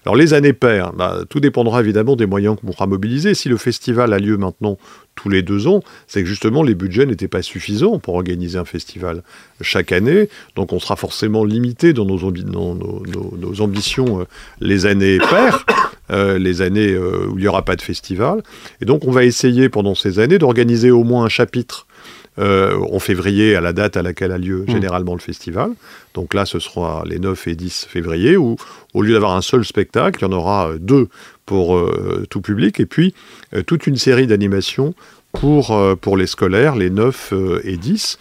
Alors 0.05 0.15
les 0.15 0.33
années 0.33 0.53
paires, 0.53 0.93
bah, 0.93 1.21
tout 1.29 1.39
dépendra 1.39 1.81
évidemment 1.81 2.15
des 2.15 2.25
moyens 2.25 2.55
qu'on 2.59 2.67
pourra 2.67 2.87
mobiliser. 2.87 3.33
Si 3.33 3.49
le 3.49 3.57
festival 3.57 4.13
a 4.13 4.19
lieu 4.19 4.37
maintenant 4.37 4.77
tous 5.15 5.29
les 5.29 5.41
deux 5.41 5.67
ans, 5.67 5.81
c'est 6.07 6.23
que 6.23 6.27
justement 6.27 6.63
les 6.63 6.75
budgets 6.75 7.05
n'étaient 7.05 7.27
pas 7.27 7.41
suffisants 7.41 7.99
pour 7.99 8.15
organiser 8.15 8.57
un 8.57 8.65
festival 8.65 9.23
chaque 9.61 9.91
année. 9.91 10.29
Donc 10.55 10.73
on 10.73 10.79
sera 10.79 10.95
forcément 10.95 11.43
limité 11.43 11.93
dans 11.93 12.05
nos, 12.05 13.61
ambitions 13.61 14.21
euh, 14.21 14.23
les 14.59 14.85
années 14.85 15.17
paires. 15.17 15.65
Euh, 16.11 16.37
les 16.37 16.61
années 16.61 16.91
euh, 16.91 17.27
où 17.29 17.37
il 17.37 17.41
n'y 17.41 17.47
aura 17.47 17.63
pas 17.63 17.77
de 17.77 17.81
festival. 17.81 18.43
Et 18.81 18.85
donc 18.85 19.07
on 19.07 19.11
va 19.11 19.23
essayer 19.23 19.69
pendant 19.69 19.95
ces 19.95 20.19
années 20.19 20.37
d'organiser 20.37 20.91
au 20.91 21.05
moins 21.05 21.23
un 21.23 21.29
chapitre 21.29 21.87
euh, 22.39 22.79
en 22.91 22.99
février, 22.99 23.55
à 23.55 23.61
la 23.61 23.73
date 23.73 23.95
à 23.95 24.01
laquelle 24.01 24.31
a 24.31 24.37
lieu 24.37 24.63
mmh. 24.67 24.71
généralement 24.71 25.13
le 25.13 25.19
festival. 25.19 25.71
Donc 26.15 26.33
là, 26.33 26.45
ce 26.45 26.59
sera 26.59 27.03
les 27.05 27.19
9 27.19 27.47
et 27.47 27.55
10 27.55 27.87
février, 27.89 28.37
où 28.37 28.55
au 28.93 29.01
lieu 29.03 29.13
d'avoir 29.13 29.35
un 29.35 29.41
seul 29.41 29.63
spectacle, 29.63 30.19
il 30.21 30.23
y 30.23 30.33
en 30.33 30.35
aura 30.35 30.69
euh, 30.69 30.77
deux 30.79 31.09
pour 31.45 31.75
euh, 31.75 32.25
tout 32.29 32.41
public, 32.41 32.79
et 32.79 32.85
puis 32.85 33.13
toute 33.67 33.85
une 33.85 33.97
série 33.97 34.27
d'animations 34.27 34.95
pour, 35.33 35.77
pour 35.99 36.15
les 36.15 36.27
scolaires, 36.27 36.75
les 36.75 36.89
9 36.89 37.33
et 37.63 37.75
10. 37.75 38.17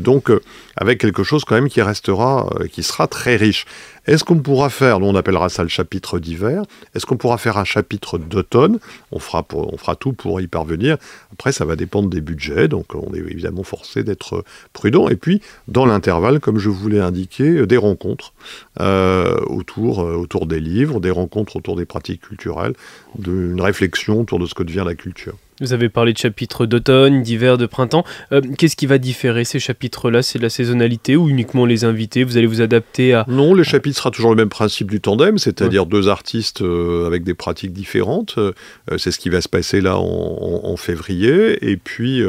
donc, 0.00 0.30
avec 0.76 1.00
quelque 1.00 1.22
chose 1.22 1.44
quand 1.44 1.54
même 1.54 1.68
qui 1.68 1.80
restera, 1.80 2.50
qui 2.70 2.82
sera 2.82 3.06
très 3.06 3.36
riche. 3.36 3.64
Est-ce 4.10 4.24
qu'on 4.24 4.40
pourra 4.40 4.70
faire, 4.70 4.98
nous 4.98 5.06
on 5.06 5.14
appellera 5.14 5.48
ça 5.48 5.62
le 5.62 5.68
chapitre 5.68 6.18
d'hiver, 6.18 6.64
est-ce 6.96 7.06
qu'on 7.06 7.16
pourra 7.16 7.38
faire 7.38 7.58
un 7.58 7.64
chapitre 7.64 8.18
d'automne? 8.18 8.80
On 9.12 9.20
fera, 9.20 9.46
on 9.52 9.76
fera 9.76 9.94
tout 9.94 10.12
pour 10.12 10.40
y 10.40 10.48
parvenir. 10.48 10.96
Après, 11.32 11.52
ça 11.52 11.64
va 11.64 11.76
dépendre 11.76 12.10
des 12.10 12.20
budgets, 12.20 12.66
donc 12.66 12.96
on 12.96 13.14
est 13.14 13.18
évidemment 13.18 13.62
forcé 13.62 14.02
d'être 14.02 14.44
prudent. 14.72 15.08
Et 15.08 15.14
puis, 15.14 15.42
dans 15.68 15.86
l'intervalle, 15.86 16.40
comme 16.40 16.58
je 16.58 16.70
vous 16.70 16.88
l'ai 16.88 16.98
indiqué, 16.98 17.64
des 17.66 17.76
rencontres 17.76 18.32
euh, 18.80 19.38
autour, 19.46 20.00
euh, 20.00 20.16
autour 20.16 20.46
des 20.46 20.58
livres, 20.58 20.98
des 20.98 21.12
rencontres 21.12 21.54
autour 21.54 21.76
des 21.76 21.84
pratiques 21.84 22.22
culturelles, 22.22 22.74
d'une 23.16 23.60
réflexion 23.60 24.22
autour 24.22 24.40
de 24.40 24.46
ce 24.46 24.54
que 24.54 24.64
devient 24.64 24.82
la 24.84 24.96
culture. 24.96 25.36
Vous 25.60 25.74
avez 25.74 25.90
parlé 25.90 26.14
de 26.14 26.18
chapitres 26.18 26.64
d'automne, 26.64 27.22
d'hiver, 27.22 27.58
de 27.58 27.66
printemps. 27.66 28.04
Euh, 28.32 28.40
qu'est-ce 28.56 28.76
qui 28.76 28.86
va 28.86 28.96
différer 28.96 29.44
ces 29.44 29.58
chapitres-là? 29.58 30.22
C'est 30.22 30.38
la 30.38 30.48
saisonnalité 30.48 31.16
ou 31.16 31.28
uniquement 31.28 31.66
les 31.66 31.84
invités? 31.84 32.24
Vous 32.24 32.38
allez 32.38 32.46
vous 32.46 32.62
adapter 32.62 33.12
à... 33.12 33.26
Non, 33.28 33.52
les 33.52 33.64
chapitres 33.64 33.98
sera 33.98 34.10
toujours 34.10 34.30
le 34.30 34.36
même 34.36 34.48
principe 34.48 34.90
du 34.90 35.02
tandem, 35.02 35.36
c'est-à-dire 35.36 35.84
deux 35.84 36.08
artistes 36.08 36.62
euh, 36.62 37.06
avec 37.06 37.24
des 37.24 37.34
pratiques 37.34 37.74
différentes. 37.74 38.36
Euh, 38.38 38.52
c'est 38.96 39.10
ce 39.10 39.18
qui 39.18 39.28
va 39.28 39.42
se 39.42 39.50
passer 39.50 39.82
là 39.82 39.98
en, 39.98 40.76
février. 40.76 41.70
Et 41.70 41.76
puis, 41.76 42.22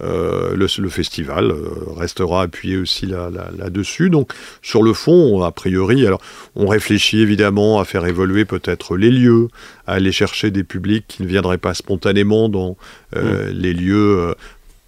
le, 0.00 0.88
festival 0.88 1.52
restera 1.96 2.42
appuyé 2.42 2.76
aussi 2.76 3.06
là-dessus. 3.06 4.10
Donc, 4.10 4.32
sur 4.62 4.82
le 4.82 4.92
fond, 4.92 5.42
a 5.42 5.50
priori, 5.50 6.06
alors, 6.06 6.20
on 6.54 6.68
réfléchit 6.68 7.20
évidemment 7.20 7.80
à 7.80 7.84
faire 7.84 8.06
évoluer 8.06 8.44
peut-être 8.44 8.96
les 8.96 9.10
lieux, 9.10 9.48
à 9.86 9.94
aller 9.94 10.12
chercher 10.12 10.50
des 10.50 10.62
publics 10.62 11.06
qui 11.08 11.22
ne 11.22 11.26
viendraient 11.26 11.58
pas 11.58 11.74
spontanément 11.74 12.48
dans 12.48 12.75
euh, 13.14 13.50
mm. 13.50 13.54
les 13.54 13.72
lieux 13.72 14.18
euh, 14.18 14.34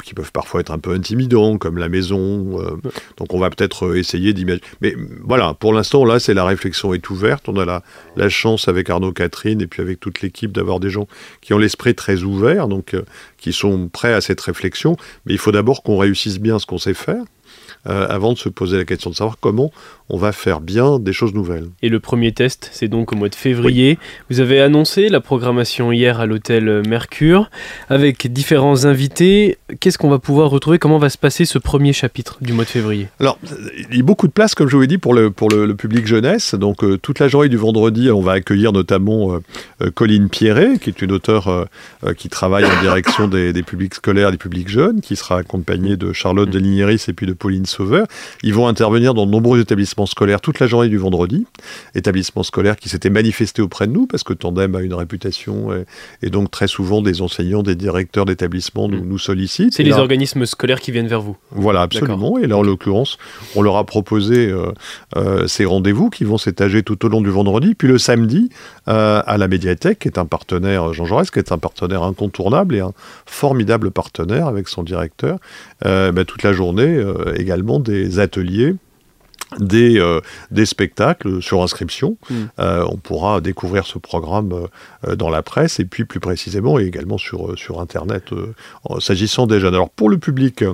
qui 0.05 0.15
peuvent 0.15 0.33
parfois 0.33 0.61
être 0.61 0.71
un 0.71 0.79
peu 0.79 0.93
intimidants, 0.93 1.59
comme 1.59 1.77
la 1.77 1.89
maison. 1.89 2.61
Euh. 2.61 2.77
donc 3.17 3.35
on 3.35 3.39
va 3.39 3.51
peut-être 3.51 3.97
essayer 3.97 4.33
d'imaginer. 4.33 4.65
Mais 4.81 4.95
voilà, 5.23 5.55
pour 5.55 5.73
l'instant, 5.73 6.05
là, 6.05 6.19
c'est 6.19 6.35
la 6.35 6.45
réflexion 6.45 6.95
est 6.95 7.11
ouverte. 7.11 7.49
On 7.49 7.57
a 7.57 7.65
la, 7.65 7.83
la 8.17 8.29
chance 8.29 8.69
avec 8.69 8.89
Arnaud 8.91 9.13
Catherine 9.13 9.61
et 9.61 9.67
puis 9.67 9.83
avec 9.83 10.01
toute 10.01 10.23
l'équipe 10.23 10.53
d'avoir 10.53 10.81
des 10.81 10.91
gens 10.91 11.09
qui 11.41 11.53
ont 11.53 11.59
l'esprit 11.59 11.95
très 11.95 12.23
ouvert, 12.23 12.69
donc 12.69 12.97
qui 13.39 13.53
sont 13.53 13.89
prêts 13.89 14.15
à 14.15 14.21
cette 14.21 14.41
réflexion. 14.41 14.97
Mais 15.27 15.35
il 15.35 15.39
faut 15.39 15.53
d'abord 15.53 15.83
qu'on 15.83 15.99
réussisse 15.99 16.39
bien 16.39 16.59
ce 16.59 16.67
qu'on 16.67 16.79
sait 16.79 16.95
faire. 16.95 17.25
Avant 17.85 18.33
de 18.33 18.39
se 18.39 18.49
poser 18.49 18.77
la 18.77 18.85
question 18.85 19.11
de 19.11 19.15
savoir 19.15 19.37
comment 19.41 19.71
on 20.11 20.17
va 20.17 20.33
faire 20.33 20.61
bien 20.61 20.99
des 20.99 21.13
choses 21.13 21.35
nouvelles. 21.35 21.69
Et 21.83 21.89
le 21.89 22.01
premier 22.01 22.33
test, 22.33 22.71
c'est 22.73 22.89
donc 22.89 23.13
au 23.13 23.17
mois 23.17 23.29
de 23.29 23.35
février. 23.35 23.99
Vous 24.31 24.41
avez 24.41 24.61
annoncé 24.61 25.09
la 25.09 25.21
programmation 25.21 25.93
hier 25.93 26.21
à 26.21 26.27
l'hôtel 26.27 26.83
Mercure 26.89 27.51
avec 27.89 28.33
différents 28.33 28.85
invités. 28.85 29.59
Qu'est-ce 29.81 29.99
qu'on 29.99 30.09
va 30.09 30.19
pouvoir 30.19 30.51
retrouver? 30.51 30.79
Comment 30.79 30.99
va 30.99 31.11
se 31.11 31.19
passer 31.19 31.45
ce 31.45 31.59
premier 31.59 31.93
chapitre 31.93 32.39
du 32.41 32.53
mois 32.53 32.65
de 32.65 32.71
février? 32.71 33.09
Alors, 33.21 33.39
il 33.91 33.97
y 33.97 34.01
a 34.01 34.03
beaucoup 34.03 34.27
de 34.27 34.33
place, 34.33 34.55
comme 34.55 34.69
je 34.69 34.77
vous 34.77 34.83
l'ai 34.83 34.89
dit, 34.89 34.99
pour 34.99 35.15
le, 35.15 35.31
pour 35.31 35.49
le, 35.51 35.75
public 35.75 36.07
jeunesse. 36.07 36.55
Donc, 36.55 36.83
euh, 36.83 36.99
toute 36.99 37.19
la 37.19 37.29
journée 37.29 37.49
du 37.49 37.57
vendredi, 37.57 38.11
on 38.11 38.21
va 38.21 38.33
accueillir 38.33 38.73
notamment 38.73 39.35
euh, 39.35 39.39
euh, 39.83 39.91
Colline 39.91 40.29
Pierret, 40.29 40.79
qui 40.79 40.91
est 40.91 41.03
une 41.03 41.13
auteure 41.13 41.67
qui 42.17 42.29
travaille 42.29 42.65
en 42.65 42.83
direction 42.83 43.29
des, 43.29 43.53
publics 43.63 43.95
scolaires, 43.95 44.31
des 44.31 44.39
publics 44.39 44.69
jeunes, 44.69 45.01
qui 45.01 45.17
sera 45.17 45.39
accompagnée 45.39 45.97
de 45.97 46.13
Charlotte 46.13 46.51
de 46.51 46.59
Ligneris 46.59 47.05
et 47.09 47.13
puis 47.13 47.27
de 47.27 47.33
Pauline 47.33 47.67
Sauveur. 47.69 48.07
Ils 48.43 48.55
vont 48.55 48.67
intervenir 48.67 49.15
dans 49.15 49.27
de 49.27 49.31
nombreux 49.31 49.61
établissements 49.61 50.07
scolaire 50.07 50.41
toute 50.41 50.59
la 50.59 50.67
journée 50.67 50.89
du 50.89 50.99
vendredi, 50.99 51.47
établissement 51.95 52.43
scolaire 52.43 52.77
qui 52.77 52.89
s'était 52.89 53.11
manifesté 53.11 53.63
auprès 53.63 53.87
de 53.87 53.93
nous 53.93 54.07
parce 54.07 54.25
que 54.25 54.33
Tandem 54.33 54.75
a 54.75 54.81
une 54.81 54.95
réputation 54.95 55.69
et, 56.23 56.31
donc 56.31 56.51
très 56.51 56.69
souvent 56.69 57.03
des 57.03 57.23
enseignants, 57.23 57.63
des 57.63 57.75
directeurs 57.75 58.25
d'établissement 58.25 58.89
nous, 58.89 59.03
mm. 59.03 59.09
nous 59.09 59.19
sollicitent. 59.19 59.75
C'est 59.75 59.83
les 59.83 59.93
organismes 59.93 60.47
scolaires 60.47 60.81
qui 60.81 60.91
viennent 60.91 61.09
vers 61.09 61.21
vous. 61.21 61.37
Voilà, 61.51 61.83
absolument. 61.83 62.39
Et 62.39 62.47
là, 62.47 62.57
en 62.57 62.63
l'occurrence, 62.63 63.19
on 63.57 63.63
leur 63.63 63.77
a 63.77 63.85
proposé 63.85 64.49
euh, 64.49 64.73
euh, 65.17 65.47
ces 65.47 65.65
rendez-vous 65.65 66.11
qui 66.11 66.25
vont 66.25 66.39
s'étager 66.39 66.83
tout 66.83 67.05
au 67.05 67.09
long 67.09 67.21
du 67.21 67.31
vendredi, 67.31 67.75
puis 67.75 67.89
le 67.89 67.99
samedi 67.99 68.51
euh, 68.89 69.23
à 69.27 69.39
la 69.39 69.49
médiathèque, 69.49 70.01
qui 70.01 70.09
est 70.09 70.19
un 70.19 70.25
partenaire, 70.25 70.93
Jean 70.93 71.05
Jaurès, 71.05 71.31
qui 71.31 71.39
est 71.39 71.53
un 71.53 71.59
partenaire 71.59 72.03
incontournable 72.03 72.75
et 72.75 72.81
un 72.81 72.93
formidable 73.27 73.91
partenaire 73.91 74.47
avec 74.47 74.69
son 74.69 74.83
directeur. 74.83 75.39
Ben, 75.85 76.25
toute 76.25 76.43
la 76.43 76.53
journée 76.53 77.03
également 77.37 77.58
des 77.81 78.19
ateliers 78.19 78.75
des, 79.59 79.99
euh, 79.99 80.21
des 80.51 80.67
spectacles 80.67 81.41
sur 81.41 81.63
inscription. 81.63 82.19
Hmm. 82.29 82.35
Euh, 82.59 82.85
on 82.91 82.97
pourra 82.97 83.41
découvrir 83.41 83.87
ce 83.87 83.99
programme 83.99 84.67
euh, 85.07 85.17
dans 85.17 85.31
la 85.31 85.43
presse 85.43 85.81
et 85.81 85.87
puis 85.87 86.05
plus 86.05 86.21
précisément 86.21 86.79
et 86.79 86.85
également 86.85 87.17
sur, 87.17 87.59
sur 87.59 87.81
Internet 87.81 88.25
s'agissant 88.99 89.47
des 89.47 89.59
jeunes. 89.59 89.75
Alors 89.75 89.91
pour 89.91 90.11
le 90.11 90.19
public 90.19 90.65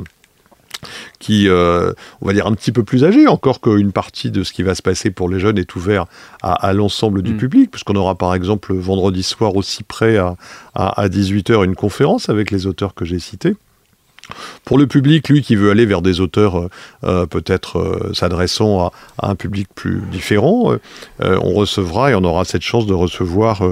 qui, 1.19 1.49
euh, 1.49 1.93
on 2.21 2.27
va 2.27 2.33
dire, 2.33 2.47
un 2.47 2.53
petit 2.53 2.73
peu 2.73 2.85
plus 2.85 3.05
âgé, 3.05 3.27
encore 3.27 3.61
qu'une 3.61 3.93
partie 3.93 4.31
de 4.31 4.43
ce 4.43 4.53
qui 4.53 4.63
va 4.63 4.75
se 4.75 4.83
passer 4.83 5.11
pour 5.11 5.29
les 5.29 5.39
jeunes 5.39 5.59
est 5.59 5.75
ouvert 5.77 6.07
à, 6.43 6.73
l'ensemble 6.73 7.23
du 7.23 7.35
mm. 7.35 7.39
public, 7.39 7.71
puisqu'on 7.71 7.97
aura 7.97 8.17
par 8.17 8.35
exemple 8.35 8.75
vendredi 8.75 9.23
soir 9.23 9.57
aussi 9.57 9.83
près 9.83 10.17
à, 10.19 10.37
à 10.75 11.09
18h 11.09 11.65
une 11.65 11.75
conférence 11.77 12.29
avec 12.29 12.51
les 12.51 12.67
auteurs 12.67 12.95
que 12.95 13.05
j'ai 13.05 13.19
cités. 13.19 13.57
Pour 14.65 14.79
le 14.79 14.87
public, 14.87 15.29
lui, 15.29 15.43
qui 15.43 15.57
veut 15.57 15.71
aller 15.71 15.87
vers 15.87 16.03
des 16.03 16.21
auteurs 16.21 16.59
euh, 16.59 16.69
euh, 17.05 17.27
peut-être 17.27 17.79
euh, 17.79 18.13
s'adressant 18.15 18.93
à, 19.19 19.29
un 19.31 19.35
public 19.35 19.69
plus 19.75 20.03
différent, 20.11 20.75
on 21.21 21.53
recevra 21.55 22.11
et 22.11 22.15
on 22.15 22.25
aura 22.25 22.45
cette 22.45 22.63
chance 22.63 22.87
de 22.87 22.93
recevoir 22.93 23.63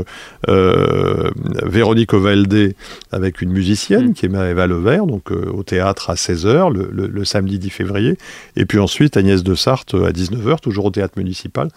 Véronique 0.49 2.15
Ovaldé 2.15 2.75
avec 3.11 3.43
une 3.43 3.51
musicienne 3.51 4.09
mm. 4.09 4.15
qui 4.15 4.27
est 4.27 4.29
Maëva 4.29 4.67
Levert, 4.67 5.07
donc 5.07 5.31
au 5.31 5.63
théâtre 5.63 6.11
à 6.11 6.15
16h 6.15 6.73
le, 6.73 7.25
samedi 7.25 7.59
10 7.59 7.71
février, 7.71 8.19
et 8.57 8.65
puis 8.65 8.79
ensuite 8.79 9.17
Agnès 9.17 9.43
de 9.43 9.55
Sarthe 9.55 9.95
à 9.95 10.11
19h, 10.11 10.61
toujours 10.61 10.87
au 10.87 10.91
théâtre 10.91 11.15
municipal, 11.19 11.69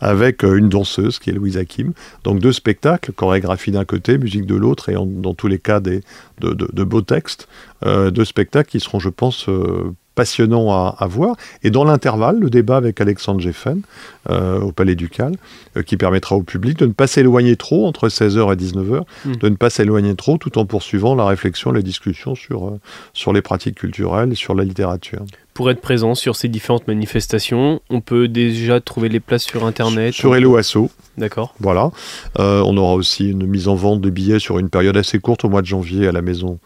avec 0.00 0.42
une 0.42 0.68
danseuse 0.68 1.18
qui 1.18 1.30
est 1.30 1.34
Louise 1.34 1.56
Hakim. 1.56 1.92
Donc 2.22 2.38
deux 2.40 2.52
spectacles, 2.52 3.12
chorégraphie 3.12 3.72
d'un 3.72 3.84
côté, 3.84 4.18
musique 4.18 4.46
de 4.46 4.54
l'autre, 4.54 4.88
et 4.88 4.94
dans 4.94 5.34
tous 5.34 5.48
les 5.48 5.58
cas 5.58 5.80
des, 5.80 6.02
de, 6.40 6.84
beaux 6.84 7.02
textes, 7.02 7.48
de 7.82 8.24
spectacles 8.24 8.70
qui 8.70 8.80
seront, 8.80 8.98
je 8.98 9.08
pense, 9.08 9.48
euh, 9.48 9.94
passionnants 10.14 10.70
à, 10.70 11.06
voir. 11.06 11.36
Et 11.62 11.70
dans 11.70 11.84
l'intervalle, 11.84 12.38
le 12.38 12.50
débat 12.50 12.76
avec 12.76 13.00
Alexandre 13.00 13.40
Geffen 13.40 13.82
euh, 14.30 14.60
au 14.60 14.72
Palais 14.72 14.94
Ducal, 14.94 15.34
euh, 15.76 15.82
qui 15.82 15.96
permettra 15.96 16.36
au 16.36 16.42
public 16.42 16.78
de 16.78 16.86
ne 16.86 16.92
pas 16.92 17.06
s'éloigner 17.06 17.56
trop 17.56 17.86
entre 17.86 18.08
16h 18.08 18.52
et 18.52 18.56
19h, 18.56 19.02
hmm. 19.24 19.36
de 19.36 19.48
ne 19.48 19.56
pas 19.56 19.70
s'éloigner 19.70 20.14
trop 20.14 20.38
tout 20.38 20.56
en 20.58 20.66
poursuivant 20.66 21.14
la 21.14 21.26
réflexion, 21.26 21.72
les 21.72 21.82
discussions 21.82 22.34
sur, 22.34 22.78
sur 23.12 23.32
les 23.32 23.42
pratiques 23.42 23.76
culturelles 23.76 24.32
et 24.32 24.36
sur 24.36 24.54
la 24.54 24.64
littérature. 24.64 25.24
Pour 25.54 25.70
être 25.70 25.80
présent 25.80 26.14
sur 26.14 26.36
ces 26.36 26.48
différentes 26.48 26.88
manifestations, 26.88 27.80
on 27.88 28.00
peut 28.00 28.28
déjà 28.28 28.80
trouver 28.80 29.08
les 29.08 29.20
places 29.20 29.44
sur 29.44 29.64
Internet 29.64 30.12
Sur 30.12 30.34
Hello 30.34 30.56
Asso. 30.56 30.90
D'accord. 31.16 31.54
Voilà. 31.60 31.92
on 32.38 32.76
aura 32.76 32.94
aussi 32.94 33.30
une 33.30 33.46
mise 33.46 33.68
en 33.68 33.76
vente 33.76 34.00
de 34.00 34.10
billets 34.10 34.40
sur 34.40 34.58
une 34.58 34.68
période 34.68 34.96
assez 34.96 35.20
courte 35.20 35.44
au 35.44 35.48
mois 35.48 35.62
de 35.62 35.66
janvier 35.66 36.08
à 36.08 36.12
la 36.12 36.22
maison 36.22 36.58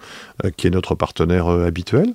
euh, 0.45 0.51
qui 0.57 0.69
est 0.69 0.71
notre 0.71 0.95
partenaire 0.95 1.49
euh, 1.49 1.67
habituel. 1.67 2.15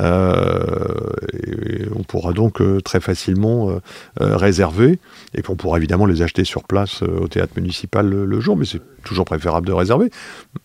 Euh, 0.00 1.86
on 1.94 2.02
pourra 2.02 2.32
donc 2.32 2.60
très 2.84 3.00
facilement 3.00 3.80
réserver, 4.20 4.98
et 5.34 5.42
puis 5.42 5.50
on 5.50 5.56
pourra 5.56 5.78
évidemment 5.78 6.06
les 6.06 6.22
acheter 6.22 6.44
sur 6.44 6.64
place 6.64 7.02
au 7.02 7.28
théâtre 7.28 7.54
municipal 7.56 8.08
le, 8.08 8.40
jour, 8.40 8.56
mais 8.56 8.64
c'est 8.64 8.80
toujours 9.04 9.24
préférable 9.24 9.66
de 9.66 9.72
réserver. 9.72 10.10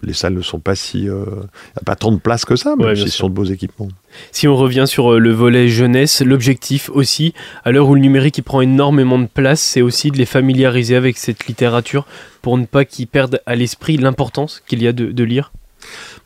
Les 0.01 0.13
salles 0.13 0.33
ne 0.33 0.41
sont 0.41 0.59
pas 0.59 0.75
si... 0.75 1.03
Il 1.03 1.11
n'y 1.11 1.11
a 1.11 1.83
pas 1.85 1.95
tant 1.95 2.11
de 2.11 2.17
place 2.17 2.45
que 2.45 2.55
ça, 2.55 2.75
même 2.75 2.95
si 2.95 3.09
ce 3.09 3.17
sont 3.17 3.29
de 3.29 3.33
beaux 3.33 3.43
équipements. 3.43 3.89
Si 4.31 4.47
on 4.47 4.55
revient 4.55 4.85
sur 4.87 5.19
le 5.19 5.31
volet 5.31 5.67
jeunesse, 5.67 6.21
l'objectif 6.21 6.89
aussi, 6.89 7.33
à 7.63 7.71
l'heure 7.71 7.89
où 7.89 7.95
le 7.95 8.01
numérique 8.01 8.41
prend 8.43 8.61
énormément 8.61 9.19
de 9.19 9.27
place, 9.27 9.61
c'est 9.61 9.81
aussi 9.81 10.11
de 10.11 10.17
les 10.17 10.25
familiariser 10.25 10.95
avec 10.95 11.17
cette 11.17 11.47
littérature 11.47 12.05
pour 12.41 12.57
ne 12.57 12.65
pas 12.65 12.85
qu'ils 12.85 13.07
perdent 13.07 13.41
à 13.45 13.55
l'esprit 13.55 13.97
l'importance 13.97 14.61
qu'il 14.67 14.81
y 14.81 14.87
a 14.87 14.93
de 14.93 15.23
lire. 15.23 15.51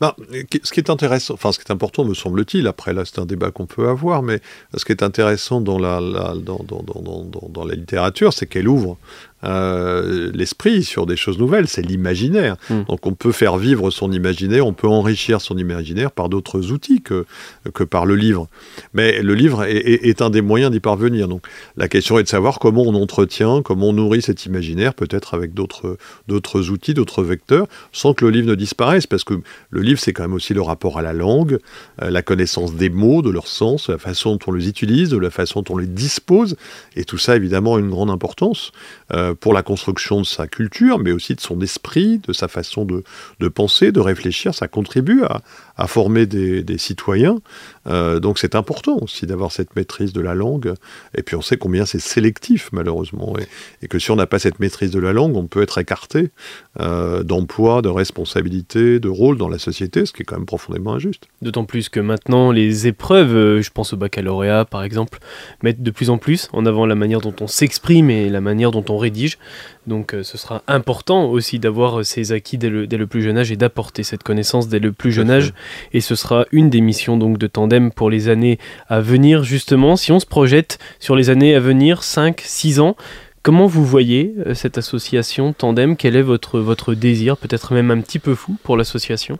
Bah, 0.00 0.16
ce 0.62 0.72
qui 0.72 0.80
est 0.80 0.90
intéressant, 0.90 1.34
enfin 1.34 1.52
ce 1.52 1.58
qui 1.58 1.64
est 1.68 1.72
important 1.72 2.04
me 2.04 2.14
semble-t-il, 2.14 2.66
après 2.66 2.92
là 2.92 3.04
c'est 3.04 3.18
un 3.18 3.26
débat 3.26 3.50
qu'on 3.50 3.66
peut 3.66 3.88
avoir, 3.88 4.22
mais 4.22 4.40
ce 4.74 4.84
qui 4.84 4.92
est 4.92 5.02
intéressant 5.02 5.60
dans 5.60 5.78
la, 5.78 6.00
dans, 6.00 6.64
dans, 6.64 6.82
dans, 6.82 7.48
dans, 7.48 7.64
la 7.64 7.74
littérature, 7.74 8.32
c'est 8.32 8.46
qu'elle 8.46 8.68
ouvre 8.68 8.96
euh, 9.44 10.30
l'esprit 10.34 10.84
sur 10.84 11.06
des 11.06 11.16
choses 11.16 11.38
nouvelles, 11.38 11.68
c'est 11.68 11.82
l'imaginaire. 11.82 12.56
Hmm. 12.70 12.82
Donc 12.88 13.06
on 13.06 13.14
peut 13.14 13.32
faire 13.32 13.56
vivre 13.56 13.90
son 13.90 14.12
imaginaire, 14.12 14.66
on 14.66 14.72
peut 14.72 14.88
enrichir 14.88 15.40
son 15.40 15.58
imaginaire 15.58 16.10
par 16.12 16.28
d'autres 16.28 16.70
outils 16.70 17.02
que, 17.02 17.24
que 17.74 17.84
par 17.84 18.06
le 18.06 18.16
livre. 18.16 18.48
Mais 18.94 19.22
le 19.22 19.34
livre 19.34 19.64
est, 19.64 20.06
est, 20.06 20.22
un 20.22 20.30
des 20.30 20.42
moyens 20.42 20.70
d'y 20.70 20.80
parvenir. 20.80 21.28
Donc 21.28 21.46
la 21.76 21.88
question 21.88 22.18
est 22.18 22.22
de 22.22 22.28
savoir 22.28 22.58
comment 22.58 22.82
on 22.82 22.94
entretient, 22.94 23.62
comment 23.62 23.88
on 23.88 23.92
nourrit 23.92 24.22
cet 24.22 24.46
imaginaire, 24.46 24.94
peut-être 24.94 25.34
avec 25.34 25.54
d'autres 25.54 26.70
outils, 26.70 26.94
d'autres 26.94 27.22
vecteurs, 27.22 27.66
sans 27.92 28.14
que 28.14 28.24
le 28.24 28.30
livre 28.30 28.48
ne 28.48 28.54
disparaisse, 28.54 29.06
parce 29.06 29.24
que 29.24 29.34
le 29.70 29.80
livre 29.80 30.00
c'est 30.00 30.12
quand 30.12 30.22
même 30.22 30.34
aussi 30.34 30.54
le 30.54 30.62
rapport 30.62 30.98
à 30.98 31.02
la 31.02 31.12
langue, 31.12 31.58
euh, 32.02 32.10
la 32.10 32.22
connaissance 32.22 32.74
des 32.74 32.90
mots, 32.90 33.22
de 33.22 33.30
leur 33.30 33.48
sens, 33.48 33.88
la 33.88 33.98
façon 33.98 34.32
dont 34.32 34.38
on 34.48 34.52
les 34.52 34.68
utilise, 34.68 35.10
de 35.10 35.18
la 35.18 35.30
façon 35.30 35.62
dont 35.62 35.74
on 35.74 35.78
les 35.78 35.86
dispose, 35.86 36.56
et 36.96 37.04
tout 37.04 37.18
ça 37.18 37.36
évidemment 37.36 37.76
a 37.76 37.78
une 37.78 37.90
grande 37.90 38.10
importance. 38.10 38.72
Euh, 39.12 39.31
pour 39.34 39.52
la 39.54 39.62
construction 39.62 40.20
de 40.20 40.26
sa 40.26 40.46
culture, 40.46 40.98
mais 40.98 41.12
aussi 41.12 41.34
de 41.34 41.40
son 41.40 41.60
esprit, 41.60 42.18
de 42.18 42.32
sa 42.32 42.48
façon 42.48 42.84
de, 42.84 43.48
penser, 43.48 43.92
de 43.92 44.00
réfléchir. 44.00 44.54
Ça 44.54 44.68
contribue 44.68 45.22
à, 45.76 45.86
former 45.86 46.26
des, 46.26 46.78
citoyens. 46.78 47.38
Euh, 47.86 48.20
donc 48.20 48.38
c'est 48.38 48.54
important 48.54 48.98
aussi 49.00 49.26
d'avoir 49.26 49.52
cette 49.52 49.74
maîtrise 49.76 50.12
de 50.12 50.20
la 50.20 50.34
langue. 50.34 50.74
Et 51.16 51.22
puis 51.22 51.36
on 51.36 51.42
sait 51.42 51.56
combien 51.56 51.86
c'est 51.86 52.00
sélectif, 52.00 52.70
malheureusement. 52.72 53.34
Et, 53.82 53.88
que 53.88 53.98
si 53.98 54.10
on 54.10 54.16
n'a 54.16 54.26
pas 54.26 54.38
cette 54.38 54.58
maîtrise 54.58 54.90
de 54.90 55.00
la 55.00 55.12
langue, 55.12 55.36
on 55.36 55.46
peut 55.46 55.62
être 55.62 55.78
écarté 55.78 56.30
euh, 56.80 57.22
d'emploi, 57.22 57.82
de 57.82 57.88
responsabilité, 57.88 59.00
de 59.00 59.08
rôle 59.08 59.36
dans 59.36 59.48
la 59.48 59.58
société, 59.58 60.06
ce 60.06 60.12
qui 60.12 60.22
est 60.22 60.24
quand 60.24 60.36
même 60.36 60.46
profondément 60.46 60.94
injuste. 60.94 61.26
D'autant 61.42 61.64
plus 61.64 61.88
que 61.88 62.00
maintenant, 62.00 62.52
les 62.52 62.86
épreuves, 62.86 63.34
euh, 63.34 63.62
je 63.62 63.70
pense 63.70 63.92
au 63.92 63.96
baccalauréat 63.96 64.64
par 64.64 64.84
exemple, 64.84 65.18
mettent 65.62 65.82
de 65.82 65.90
plus 65.90 66.10
en 66.10 66.18
plus 66.18 66.48
en 66.52 66.66
avant 66.66 66.86
la 66.86 66.94
manière 66.94 67.20
dont 67.20 67.34
on 67.40 67.46
s'exprime 67.46 68.10
et 68.10 68.28
la 68.28 68.40
manière 68.40 68.70
dont 68.70 68.84
on 68.88 68.98
rédige 68.98 69.21
donc 69.86 70.14
euh, 70.14 70.22
ce 70.22 70.38
sera 70.38 70.62
important 70.68 71.24
aussi 71.24 71.58
d'avoir 71.58 72.00
euh, 72.00 72.02
ces 72.04 72.32
acquis 72.32 72.58
dès 72.58 72.70
le, 72.70 73.06
plus 73.06 73.22
jeune 73.22 73.38
âge 73.38 73.50
et 73.50 73.56
d'apporter 73.56 74.02
cette 74.02 74.22
connaissance 74.22 74.68
dès 74.68 74.78
le 74.78 74.92
plus 74.92 75.12
jeune 75.12 75.30
âge. 75.30 75.52
Et 75.92 76.00
ce 76.00 76.14
sera 76.14 76.46
une 76.52 76.70
des 76.70 76.80
missions 76.80 77.16
donc 77.16 77.38
de 77.38 77.46
Tandem 77.46 77.90
pour 77.90 78.10
les 78.10 78.28
années 78.28 78.58
à 78.88 79.00
venir 79.00 79.42
justement. 79.44 79.96
Si 79.96 80.12
on 80.12 80.20
se 80.20 80.26
projette 80.26 80.78
sur 81.00 81.16
les 81.16 81.30
années 81.30 81.54
à 81.54 81.60
venir, 81.60 82.02
5, 82.02 82.40
6 82.44 82.80
ans, 82.80 82.96
Comment 83.44 83.66
vous 83.66 83.84
voyez 83.84 84.36
euh, 84.46 84.54
cette 84.54 84.78
association 84.78 85.52
Tandem? 85.52 85.96
Quel 85.96 86.14
est 86.14 86.22
votre, 86.22 86.94
désir, 86.94 87.36
peut-être 87.36 87.74
même 87.74 87.90
un 87.90 88.00
petit 88.00 88.20
peu 88.20 88.36
fou 88.36 88.56
pour 88.62 88.76
l'association? 88.76 89.36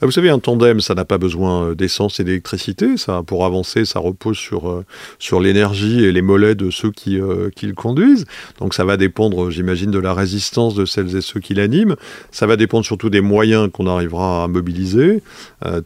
Bah, 0.00 0.06
Vous 0.06 0.10
savez, 0.10 0.30
un 0.30 0.38
tandem, 0.38 0.80
ça 0.80 0.94
n'a 0.94 1.04
pas 1.04 1.18
besoin 1.18 1.64
euh, 1.66 1.74
d'essence 1.74 2.18
et 2.18 2.24
d'électricité. 2.24 2.94
Pour 3.26 3.44
avancer, 3.44 3.84
ça 3.84 3.98
repose 3.98 4.38
sur, 4.38 4.70
euh, 4.70 4.86
sur 5.18 5.38
l'énergie 5.38 6.02
et 6.02 6.12
les 6.12 6.22
mollets 6.22 6.54
de 6.54 6.70
ceux 6.70 6.90
qui, 6.90 7.20
qui 7.54 7.66
le 7.66 7.74
conduisent. 7.74 8.24
Donc 8.58 8.72
ça 8.72 8.86
va 8.86 8.96
dépendre, 8.96 9.50
j'imagine, 9.50 9.90
de 9.90 9.98
la 9.98 10.14
résistance 10.14 10.74
de 10.74 10.86
celles 10.86 11.14
et 11.14 11.20
ceux 11.20 11.40
qui 11.40 11.52
l'animent. 11.52 11.96
Ça 12.30 12.46
va 12.46 12.56
dépendre 12.56 12.86
surtout 12.86 13.10
des 13.10 13.20
moyens 13.20 13.70
qu'on 13.70 13.86
arrivera 13.86 14.44
à 14.44 14.48
mobiliser. 14.48 15.22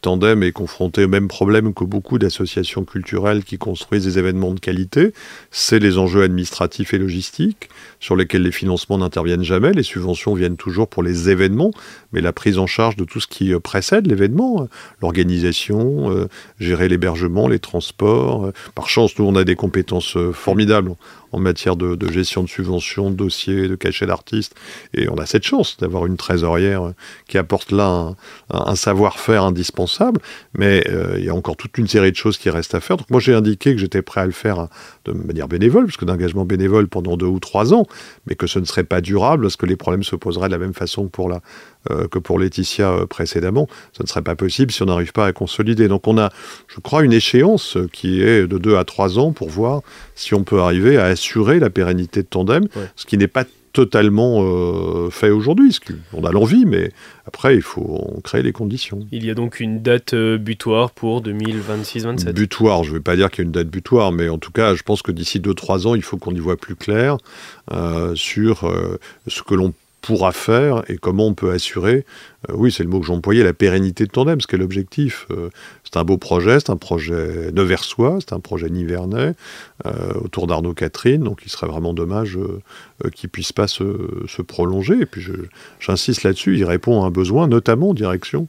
tandem 0.03 0.45
est 0.45 0.53
confronté 0.53 1.05
au 1.05 1.09
même 1.09 1.27
problème 1.27 1.75
que 1.75 1.83
beaucoup 1.83 2.19
d'associations 2.19 2.85
culturelles 2.85 3.43
qui 3.43 3.59
construisent 3.59 4.05
des 4.05 4.21
événements 4.21 4.55
de 4.55 4.61
qualité. 4.61 5.13
C'est 5.51 5.81
les 5.81 5.99
enjeux 5.99 6.23
administratifs 6.23 6.95
et 6.95 6.99
logistiques 6.99 7.56
week. 7.61 7.71
Sur 8.01 8.17
lesquels 8.17 8.43
les 8.43 8.53
financements 8.53 8.99
n'interviennent 8.99 9.43
jamais. 9.43 9.73
Les 9.73 9.83
subventions 9.83 10.35
viennent 10.35 10.57
toujours 10.57 10.89
pour 10.89 11.03
les 11.03 11.31
événements, 11.31 11.71
mais 12.13 12.21
la 12.21 12.33
prise 12.33 12.59
en 12.59 12.67
charge 12.67 12.97
de 12.97 13.05
tout 13.05 13.21
ce 13.21 13.27
qui 13.27 13.53
euh, 13.53 13.61
précède 13.61 14.07
l'événement, 14.07 14.63
euh, 14.63 14.67
l'organisation, 15.03 16.11
euh, 16.11 16.29
gérer 16.59 16.89
l'hébergement, 16.89 17.49
les 17.49 17.59
transports. 17.59 18.53
Par 18.75 18.89
chance, 18.89 19.19
nous, 19.19 19.25
on 19.25 19.35
a 19.35 19.45
des 19.45 19.57
compétences 19.57 20.17
formidables 20.33 20.93
en 21.33 21.39
matière 21.39 21.77
de, 21.77 22.11
gestion 22.11 22.43
de 22.43 22.49
subventions, 22.49 23.11
de 23.11 23.17
dossiers, 23.17 23.69
de 23.69 23.75
cachets 23.75 24.07
d'artistes. 24.07 24.55
Et 24.95 25.09
on 25.09 25.17
a 25.17 25.27
cette 25.27 25.45
chance 25.45 25.77
d'avoir 25.79 26.07
une 26.07 26.17
trésorière 26.17 26.93
qui 27.29 27.37
apporte 27.37 27.73
là 27.73 28.15
un, 28.51 28.75
savoir-faire 28.75 29.45
indispensable. 29.45 30.21
Mais 30.55 30.85
il 31.19 31.25
y 31.25 31.29
a 31.29 31.35
encore 31.35 31.57
toute 31.57 31.77
une 31.79 31.89
série 31.89 32.13
de 32.13 32.17
choses 32.17 32.39
qui 32.39 32.49
restent 32.49 32.75
à 32.75 32.81
faire. 32.81 32.97
Donc 32.97 33.11
moi, 33.11 33.21
j'ai 33.21 33.35
indiqué 33.35 33.73
que 33.73 33.81
j'étais 33.81 34.03
prêt 34.03 34.23
à 34.23 34.27
le 34.27 34.33
faire 34.33 34.69
de 35.05 35.13
manière 35.13 35.49
bénévole, 35.49 35.87
parce 35.87 35.97
que 35.97 36.05
d'engagement 36.05 36.45
bénévole 36.45 36.89
pendant 36.89 37.17
deux 37.17 37.27
ou 37.27 37.41
trois 37.41 37.75
ans, 37.75 37.86
mais 38.27 38.35
que 38.35 38.47
ce 38.47 38.59
ne 38.59 38.65
serait 38.65 38.85
pas 38.85 39.01
durable, 39.01 39.43
parce 39.43 39.57
que 39.57 39.67
les 39.67 39.77
problèmes 39.77 40.03
se 40.03 40.17
poseraient 40.17 40.49
de 40.49 40.53
la 40.53 40.59
même 40.59 40.75
façon 40.75 41.05
que 41.05 41.11
pour, 41.11 41.29
la, 41.29 41.41
euh, 41.91 42.09
que 42.09 42.19
pour 42.19 42.39
Laetitia 42.39 42.91
euh, 42.91 43.07
précédemment. 43.07 43.69
Ce 43.93 44.03
ne 44.03 44.09
serait 44.09 44.23
pas 44.23 44.37
possible 44.37 44.73
si 44.73 44.83
on 44.83 44.87
n'arrive 44.87 45.13
pas 45.13 45.27
à 45.27 45.33
consolider. 45.33 45.89
Donc 45.89 46.07
on 46.07 46.19
a, 46.19 46.31
je 46.69 46.81
crois, 46.81 47.05
une 47.05 47.13
échéance 47.13 47.77
qui 47.93 48.23
est 48.23 48.47
de 48.47 48.59
deux 48.59 48.77
à 48.77 48.85
trois 48.85 49.19
ans 49.19 49.33
pour 49.33 49.49
voir 49.49 49.83
si 50.15 50.35
on 50.35 50.45
peut 50.45 50.61
arriver 50.61 50.99
à 50.99 51.05
assurer 51.05 51.59
la 51.59 51.71
pérennité 51.71 52.23
de 52.23 52.29
Tandem, 52.29 52.67
ce 52.97 53.07
qui 53.07 53.19
n'est 53.19 53.29
pas 53.29 53.45
totalement 53.77 54.39
euh, 54.41 55.11
fait 55.11 55.29
aujourd'hui. 55.29 55.79
On 56.15 56.25
a 56.25 56.33
l'envie, 56.33 56.65
mais 56.65 56.93
après, 57.27 57.57
il 57.57 57.61
faut 57.61 58.19
créer 58.25 58.41
les 58.41 58.53
conditions. 58.53 59.07
Il 59.13 59.23
y 59.23 59.31
a 59.31 59.35
donc 59.35 59.61
une 59.61 59.83
date 59.83 60.15
euh, 60.15 60.39
butoir 60.39 60.93
pour 60.93 61.23
2026-27 61.23 62.33
Butoir, 62.33 62.85
je 62.85 62.89
ne 62.89 62.95
vais 62.95 63.03
pas 63.03 63.17
dire 63.17 63.31
qu'il 63.31 63.41
y 63.41 63.45
a 63.45 63.49
une 63.49 63.53
date 63.53 63.69
butoir, 63.69 64.13
mais 64.13 64.31
en 64.31 64.39
tout 64.39 64.51
cas, 64.51 64.75
je 64.75 64.83
pense 64.83 65.03
que 65.03 65.13
d'ici 65.13 65.41
2-3 65.41 65.89
ans, 65.89 65.95
il 65.95 66.01
faut 66.01 66.17
qu'on 66.17 66.35
y 66.35 66.39
voit 66.39 66.57
plus 66.57 66.75
clair 66.75 67.19
euh, 67.71 68.15
sur 68.15 68.73
ce 69.27 69.43
que 69.43 69.55
l'on 69.55 69.75
pourra 70.01 70.33
faire 70.33 70.83
et 70.89 70.97
comment 70.97 71.27
on 71.27 71.35
peut 71.35 71.51
assurer, 71.51 72.07
oui, 72.55 72.73
c'est 72.73 72.83
le 72.83 72.89
mot 72.89 73.01
que 73.01 73.07
j'employais, 73.07 73.45
la 73.45 73.53
pérennité 73.53 74.07
de 74.07 74.11
Tandem, 74.11 74.41
ce 74.41 74.47
qui 74.47 74.55
est 74.55 74.59
l'objectif. 74.59 75.27
C'est 75.97 76.01
un 76.01 76.05
beau 76.05 76.19
projet, 76.19 76.61
c'est 76.61 76.69
un 76.69 76.77
projet 76.77 77.51
neversois, 77.55 78.19
c'est 78.21 78.35
un 78.35 78.41
projet 78.41 78.69
nivernais, 78.69 79.33
autour 80.21 80.47
d'Arnaud 80.47 80.75
Catherine, 80.75 81.23
donc 81.23 81.41
il 81.47 81.51
serait 81.51 81.67
vraiment 81.67 81.95
dommage 81.95 82.39
qu'il 83.15 83.31
puisse 83.31 83.53
pas 83.53 83.67
se, 83.67 84.43
prolonger. 84.43 85.01
Et 85.01 85.07
puis 85.07 85.23
j'insiste 85.81 86.23
là-dessus, 86.23 86.59
il 86.59 86.65
répond 86.65 87.03
à 87.03 87.07
un 87.07 87.11
besoin, 87.11 87.49
notamment 87.49 87.91
en 87.91 87.95
direction 87.95 88.47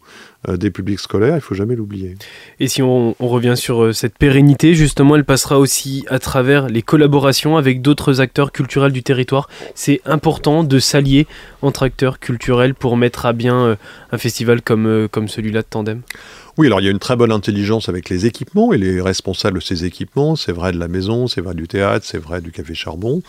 des 0.47 0.71
publics 0.71 0.99
scolaires, 0.99 1.35
il 1.35 1.41
faut 1.41 1.55
jamais 1.55 1.75
l'oublier. 1.75 2.15
Et 2.59 2.67
si 2.67 2.81
on, 2.81 3.15
on 3.19 3.27
revient 3.27 3.55
sur 3.55 3.93
cette 3.95 4.17
pérennité, 4.17 4.73
justement, 4.73 5.15
elle 5.15 5.25
passera 5.25 5.57
aussi 5.57 6.05
à 6.09 6.19
travers 6.19 6.67
les 6.67 6.81
collaborations 6.81 7.57
avec 7.57 7.81
d'autres 7.81 8.19
acteurs 8.19 8.51
culturels 8.51 8.91
du 8.91 9.03
territoire. 9.03 9.49
C'est 9.73 10.01
important 10.05 10.63
de 10.63 10.79
s'allier 10.79 11.27
entre 11.61 11.83
acteurs 11.83 12.19
culturels 12.19 12.75
pour 12.75 12.97
mettre 12.97 13.25
à 13.25 13.33
bien 13.33 13.57
euh, 13.57 13.75
un 14.11 14.17
festival 14.17 14.61
comme, 14.61 14.87
euh, 14.87 15.07
comme 15.07 15.27
celui-là 15.27 15.61
de 15.61 15.67
Tandem 15.69 16.01
oui, 16.57 16.65
alors 16.65 16.81
il 16.81 16.85
y 16.85 16.87
a 16.87 16.91
une 16.91 16.97
très 16.97 17.15
bonne 17.15 17.31
intelligence 17.31 17.87
avec 17.87 18.09
les 18.09 18.25
équipements 18.25 18.73
et 18.73 18.79
les 18.79 18.99
responsables 18.99 19.59
de 19.59 19.63
ces 19.63 19.85
équipements. 19.85 20.35
C'est 20.35 20.51
vrai 20.51 20.71
de 20.71 20.79
la 20.79 20.87
maison, 20.87 21.27
c'est 21.27 21.39
vrai 21.39 21.53
du 21.53 21.67
théâtre, 21.67 22.03
c'est 22.03 22.17
vrai 22.17 22.41
du 22.41 22.51
café 22.51 22.73
charbon. 22.73 23.21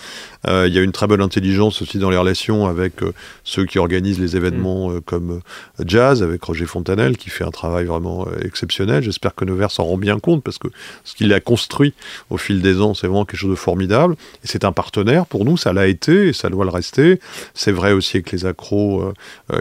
Euh, 0.46 0.66
il 0.66 0.72
y 0.74 0.78
a 0.78 0.82
une 0.82 0.92
très 0.92 1.06
bonne 1.06 1.20
intelligence 1.20 1.82
aussi 1.82 1.98
dans 1.98 2.08
les 2.08 2.16
relations 2.16 2.66
avec 2.66 3.02
euh, 3.02 3.12
ceux 3.44 3.66
qui 3.66 3.78
organisent 3.78 4.18
les 4.18 4.34
événements 4.34 4.88
mm. 4.88 4.96
euh, 4.96 5.00
comme 5.04 5.40
Jazz, 5.84 6.22
avec 6.22 6.42
Roger 6.42 6.64
Fontanel, 6.64 7.18
qui 7.18 7.28
fait 7.28 7.44
un 7.44 7.50
travail 7.50 7.84
vraiment 7.84 8.26
exceptionnel. 8.40 9.02
J'espère 9.02 9.34
que 9.34 9.44
Nevers 9.44 9.72
s'en 9.72 9.84
rend 9.84 9.98
bien 9.98 10.18
compte 10.18 10.42
parce 10.42 10.56
que 10.56 10.68
ce 11.04 11.14
qu'il 11.14 11.30
a 11.34 11.40
construit 11.40 11.92
au 12.30 12.38
fil 12.38 12.62
des 12.62 12.80
ans, 12.80 12.94
c'est 12.94 13.08
vraiment 13.08 13.26
quelque 13.26 13.40
chose 13.40 13.50
de 13.50 13.56
formidable. 13.56 14.14
Et 14.42 14.46
c'est 14.46 14.64
un 14.64 14.72
partenaire 14.72 15.26
pour 15.26 15.44
nous, 15.44 15.58
ça 15.58 15.74
l'a 15.74 15.86
été 15.86 16.28
et 16.28 16.32
ça 16.32 16.48
doit 16.48 16.64
le 16.64 16.70
rester. 16.70 17.20
C'est 17.52 17.72
vrai 17.72 17.92
aussi 17.92 18.16
avec 18.16 18.32
les 18.32 18.46
accros 18.46 19.12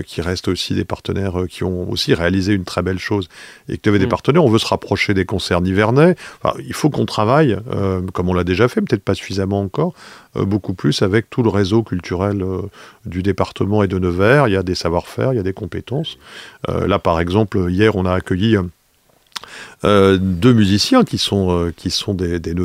qui 0.05 0.21
restent 0.21 0.47
aussi 0.47 0.73
des 0.73 0.85
partenaires 0.85 1.35
qui 1.49 1.65
ont 1.65 1.89
aussi 1.89 2.13
réalisé 2.13 2.53
une 2.53 2.63
très 2.63 2.81
belle 2.81 2.99
chose 2.99 3.27
et 3.69 3.77
que 3.77 3.81
tu 3.81 3.89
avais 3.89 3.99
des 3.99 4.05
mm. 4.05 4.09
partenaires, 4.09 4.45
on 4.45 4.49
veut 4.49 4.59
se 4.59 4.67
rapprocher 4.67 5.13
des 5.13 5.25
concerts 5.25 5.61
nivernais. 5.61 6.15
il 6.59 6.73
faut 6.73 6.89
qu'on 6.89 7.05
travaille, 7.05 7.57
euh, 7.71 8.01
comme 8.13 8.29
on 8.29 8.33
l'a 8.33 8.43
déjà 8.43 8.67
fait, 8.67 8.81
peut-être 8.81 9.03
pas 9.03 9.13
suffisamment 9.13 9.61
encore, 9.61 9.93
euh, 10.35 10.45
beaucoup 10.45 10.73
plus 10.73 11.01
avec 11.01 11.29
tout 11.29 11.43
le 11.43 11.49
réseau 11.49 11.83
culturel 11.83 12.41
euh, 12.41 12.61
du 13.05 13.23
département 13.23 13.83
et 13.83 13.87
de 13.87 13.99
Nevers. 13.99 14.47
Il 14.47 14.53
y 14.53 14.57
a 14.57 14.63
des 14.63 14.75
savoir-faire, 14.75 15.33
il 15.33 15.37
y 15.37 15.39
a 15.39 15.43
des 15.43 15.53
compétences. 15.53 16.17
là, 16.67 16.99
par 16.99 17.19
exemple, 17.19 17.67
hier, 17.69 17.95
on 17.95 18.05
a 18.05 18.13
accueilli 18.13 18.57
euh, 19.85 20.17
deux 20.19 20.53
musiciens 20.53 21.03
qui 21.03 21.17
sont, 21.17 21.51
euh, 21.51 21.73
qui 21.75 21.89
sont 21.89 22.13
des, 22.13 22.39
des. 22.39 22.55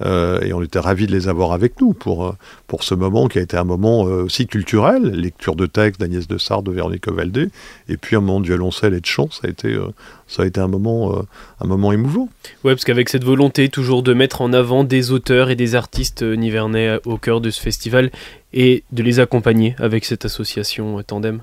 Euh, 0.00 0.40
et 0.40 0.52
on 0.52 0.62
était 0.62 0.78
ravis 0.78 1.06
de 1.06 1.12
les 1.12 1.28
avoir 1.28 1.52
avec 1.52 1.80
nous 1.80 1.92
pour, 1.92 2.34
pour 2.66 2.82
ce 2.82 2.94
moment 2.94 3.28
qui 3.28 3.38
a 3.38 3.42
été 3.42 3.56
un 3.56 3.64
moment 3.64 4.02
aussi 4.02 4.46
culturel, 4.46 5.02
lecture 5.10 5.56
de 5.56 5.66
texte 5.66 6.00
d'Agnès 6.00 6.26
de 6.26 6.38
Sardes, 6.38 6.66
de 6.66 6.72
Véronique 6.72 7.06
Ovaldé, 7.08 7.48
et 7.88 7.96
puis 7.96 8.16
un 8.16 8.20
moment 8.20 8.40
de 8.40 8.46
violoncelle 8.46 8.94
et 8.94 9.00
de 9.00 9.06
chant, 9.06 9.28
ça 9.30 9.46
a 9.46 9.50
été, 9.50 9.78
ça 10.26 10.42
a 10.42 10.46
été 10.46 10.60
un, 10.60 10.68
moment, 10.68 11.14
un 11.60 11.66
moment 11.66 11.92
émouvant. 11.92 12.28
Ouais, 12.64 12.72
parce 12.72 12.84
qu'avec 12.84 13.08
cette 13.08 13.24
volonté 13.24 13.68
toujours 13.68 14.02
de 14.02 14.14
mettre 14.14 14.40
en 14.40 14.52
avant 14.52 14.84
des 14.84 15.12
auteurs 15.12 15.50
et 15.50 15.56
des 15.56 15.74
artistes 15.74 16.22
nivernais 16.22 16.98
au 17.04 17.18
cœur 17.18 17.40
de 17.40 17.50
ce 17.50 17.60
festival, 17.60 18.10
et 18.54 18.84
de 18.92 19.02
les 19.02 19.20
accompagner 19.20 19.74
avec 19.78 20.04
cette 20.04 20.24
association 20.24 21.02
Tandem. 21.02 21.42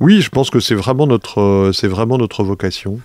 Oui, 0.00 0.20
je 0.20 0.28
pense 0.28 0.50
que 0.50 0.60
c'est 0.60 0.74
vraiment 0.74 1.06
notre, 1.06 1.70
c'est 1.72 1.88
vraiment 1.88 2.18
notre 2.18 2.44
vocation. 2.44 3.00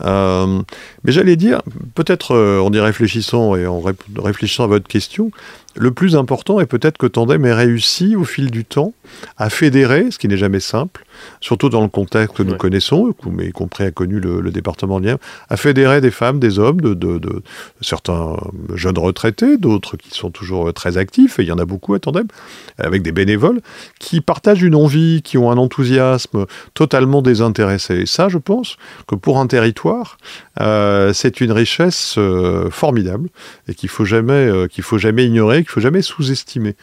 Euh, 0.00 0.62
mais 1.04 1.12
j'allais 1.12 1.36
dire, 1.36 1.62
peut-être 1.94 2.34
euh, 2.34 2.60
en 2.60 2.72
y 2.72 2.80
réfléchissant 2.80 3.54
et 3.56 3.66
en 3.66 3.82
réfléchissant 4.16 4.64
à 4.64 4.66
votre 4.66 4.88
question, 4.88 5.30
le 5.74 5.90
plus 5.90 6.16
important 6.16 6.60
est 6.60 6.66
peut-être 6.66 6.98
que 6.98 7.06
Tandem 7.06 7.46
ait 7.46 7.54
réussi 7.54 8.14
au 8.14 8.24
fil 8.24 8.50
du 8.50 8.64
temps 8.64 8.92
à 9.38 9.48
fédérer, 9.48 10.10
ce 10.10 10.18
qui 10.18 10.28
n'est 10.28 10.36
jamais 10.36 10.60
simple, 10.60 11.04
surtout 11.40 11.70
dans 11.70 11.80
le 11.80 11.88
contexte 11.88 12.36
que 12.36 12.42
nous 12.42 12.56
connaissons, 12.56 13.14
mais 13.30 13.46
y 13.46 13.52
compris 13.52 13.84
a 13.84 13.90
connu 13.90 14.20
le, 14.20 14.50
département 14.50 15.00
de 15.00 15.06
Lien, 15.06 15.18
à 15.48 15.56
fédérer 15.56 16.00
des 16.02 16.10
femmes, 16.10 16.38
des 16.40 16.58
hommes, 16.58 16.80
de, 16.80 17.20
certains 17.80 18.36
jeunes 18.74 18.98
retraités, 18.98 19.56
d'autres 19.56 19.96
qui 19.96 20.10
sont 20.10 20.30
toujours 20.30 20.72
très 20.74 20.98
actifs, 20.98 21.38
et 21.38 21.42
il 21.42 21.48
y 21.48 21.52
en 21.52 21.58
a 21.58 21.64
beaucoup 21.64 21.94
à 21.94 22.00
Tandem, 22.00 22.26
avec 22.78 23.02
des 23.02 23.12
bénévoles, 23.12 23.60
qui 23.98 24.20
partagent 24.20 24.62
une 24.62 24.74
envie, 24.74 25.22
qui 25.22 25.38
ont 25.38 25.50
un 25.50 25.56
enthousiasme 25.56 26.46
totalement 26.74 27.22
désintéressé. 27.22 28.00
Et 28.00 28.06
ça, 28.06 28.28
je 28.28 28.38
pense 28.38 28.76
que 29.06 29.14
pour 29.14 29.38
un 29.38 29.46
territoire, 29.46 29.81
euh, 30.60 31.12
c'est 31.12 31.40
une 31.40 31.52
richesse 31.52 32.16
euh, 32.18 32.70
formidable 32.70 33.28
et 33.68 33.74
qu'il 33.74 33.88
faut 33.88 34.04
jamais, 34.04 34.32
euh, 34.32 34.66
qu'il 34.66 34.84
faut 34.84 34.98
jamais 34.98 35.26
ignorer, 35.26 35.58
qu'il 35.58 35.70
faut 35.70 35.80
jamais 35.80 36.02
sous-estimer. 36.02 36.74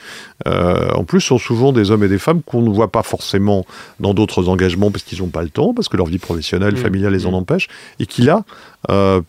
en 0.45 1.03
plus, 1.03 1.21
ce 1.21 1.27
sont 1.27 1.37
souvent 1.37 1.71
des 1.71 1.91
hommes 1.91 2.03
et 2.03 2.07
des 2.07 2.17
femmes 2.17 2.41
qu'on 2.41 2.61
ne 2.61 2.69
voit 2.69 2.91
pas 2.91 3.03
forcément 3.03 3.65
dans 3.99 4.13
d'autres 4.13 4.49
engagements 4.49 4.91
parce 4.91 5.03
qu'ils 5.03 5.19
n'ont 5.19 5.27
pas 5.27 5.43
le 5.43 5.49
temps, 5.49 5.73
parce 5.73 5.89
que 5.89 5.97
leur 5.97 6.07
vie 6.07 6.17
professionnelle, 6.17 6.73
mmh. 6.73 6.77
familiale 6.77 7.13
les 7.13 7.25
en 7.25 7.31
mmh. 7.31 7.35
empêche, 7.35 7.67
et 7.99 8.05
qui 8.05 8.21
là, 8.21 8.43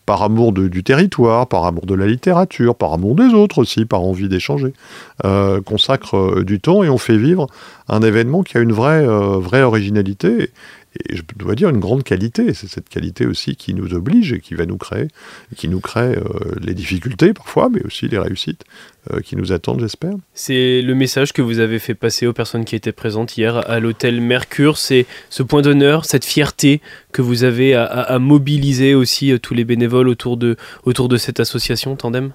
par 0.05 0.23
amour 0.23 0.53
du 0.53 0.83
territoire, 0.83 1.47
par 1.47 1.65
amour 1.65 1.85
de 1.85 1.93
la 1.93 2.07
littérature, 2.07 2.75
par 2.75 2.93
amour 2.93 3.15
des 3.15 3.33
autres 3.33 3.59
aussi, 3.59 3.85
par 3.85 4.01
envie 4.01 4.29
d'échanger, 4.29 4.73
consacrent 5.65 6.43
du 6.43 6.59
temps 6.59 6.83
et 6.83 6.89
on 6.89 6.97
fait 6.97 7.17
vivre 7.17 7.47
un 7.87 8.01
événement 8.01 8.43
qui 8.43 8.57
a 8.57 8.61
une 8.61 8.71
vraie, 8.71 9.05
vraie 9.05 9.63
originalité 9.63 10.43
et 10.43 10.51
je 11.09 11.21
dois 11.37 11.55
dire 11.55 11.69
une 11.69 11.79
grande 11.79 12.03
qualité. 12.03 12.53
C'est 12.53 12.67
cette 12.67 12.89
qualité 12.89 13.25
aussi 13.25 13.55
qui 13.55 13.73
nous 13.73 13.93
oblige 13.93 14.33
et 14.33 14.39
qui 14.39 14.55
va 14.55 14.65
nous 14.65 14.77
créer, 14.77 15.07
qui 15.55 15.67
nous 15.67 15.79
crée 15.79 16.17
euh, 16.17 16.23
les 16.61 16.73
difficultés 16.73 17.33
parfois, 17.33 17.69
mais 17.69 17.83
aussi 17.83 18.07
les 18.07 18.17
réussites 18.17 18.65
euh, 19.11 19.21
qui 19.21 19.35
nous 19.35 19.51
attendent, 19.51 19.79
j'espère. 19.79 20.13
C'est 20.33 20.81
le 20.81 20.93
message 20.95 21.33
que 21.33 21.41
vous 21.41 21.59
avez 21.59 21.79
fait 21.79 21.95
passer 21.95 22.27
aux 22.27 22.33
personnes 22.33 22.65
qui 22.65 22.75
étaient 22.75 22.91
présentes 22.91 23.37
hier 23.37 23.69
à 23.69 23.79
l'hôtel 23.79 24.21
Mercure. 24.21 24.77
C'est 24.77 25.05
ce 25.29 25.43
point 25.43 25.61
d'honneur, 25.61 26.05
cette 26.05 26.25
fierté 26.25 26.81
que 27.11 27.21
vous 27.21 27.43
avez 27.43 27.73
à, 27.73 28.19
mobiliser 28.19 28.93
aussi 28.93 29.31
euh, 29.31 29.39
tous 29.39 29.53
les 29.53 29.63
bénévoles 29.63 30.07
autour 30.07 30.37
de, 30.37 30.57
autour 30.83 31.07
de 31.07 31.17
cette 31.17 31.39
association 31.39 31.95
Tandem? 31.95 32.31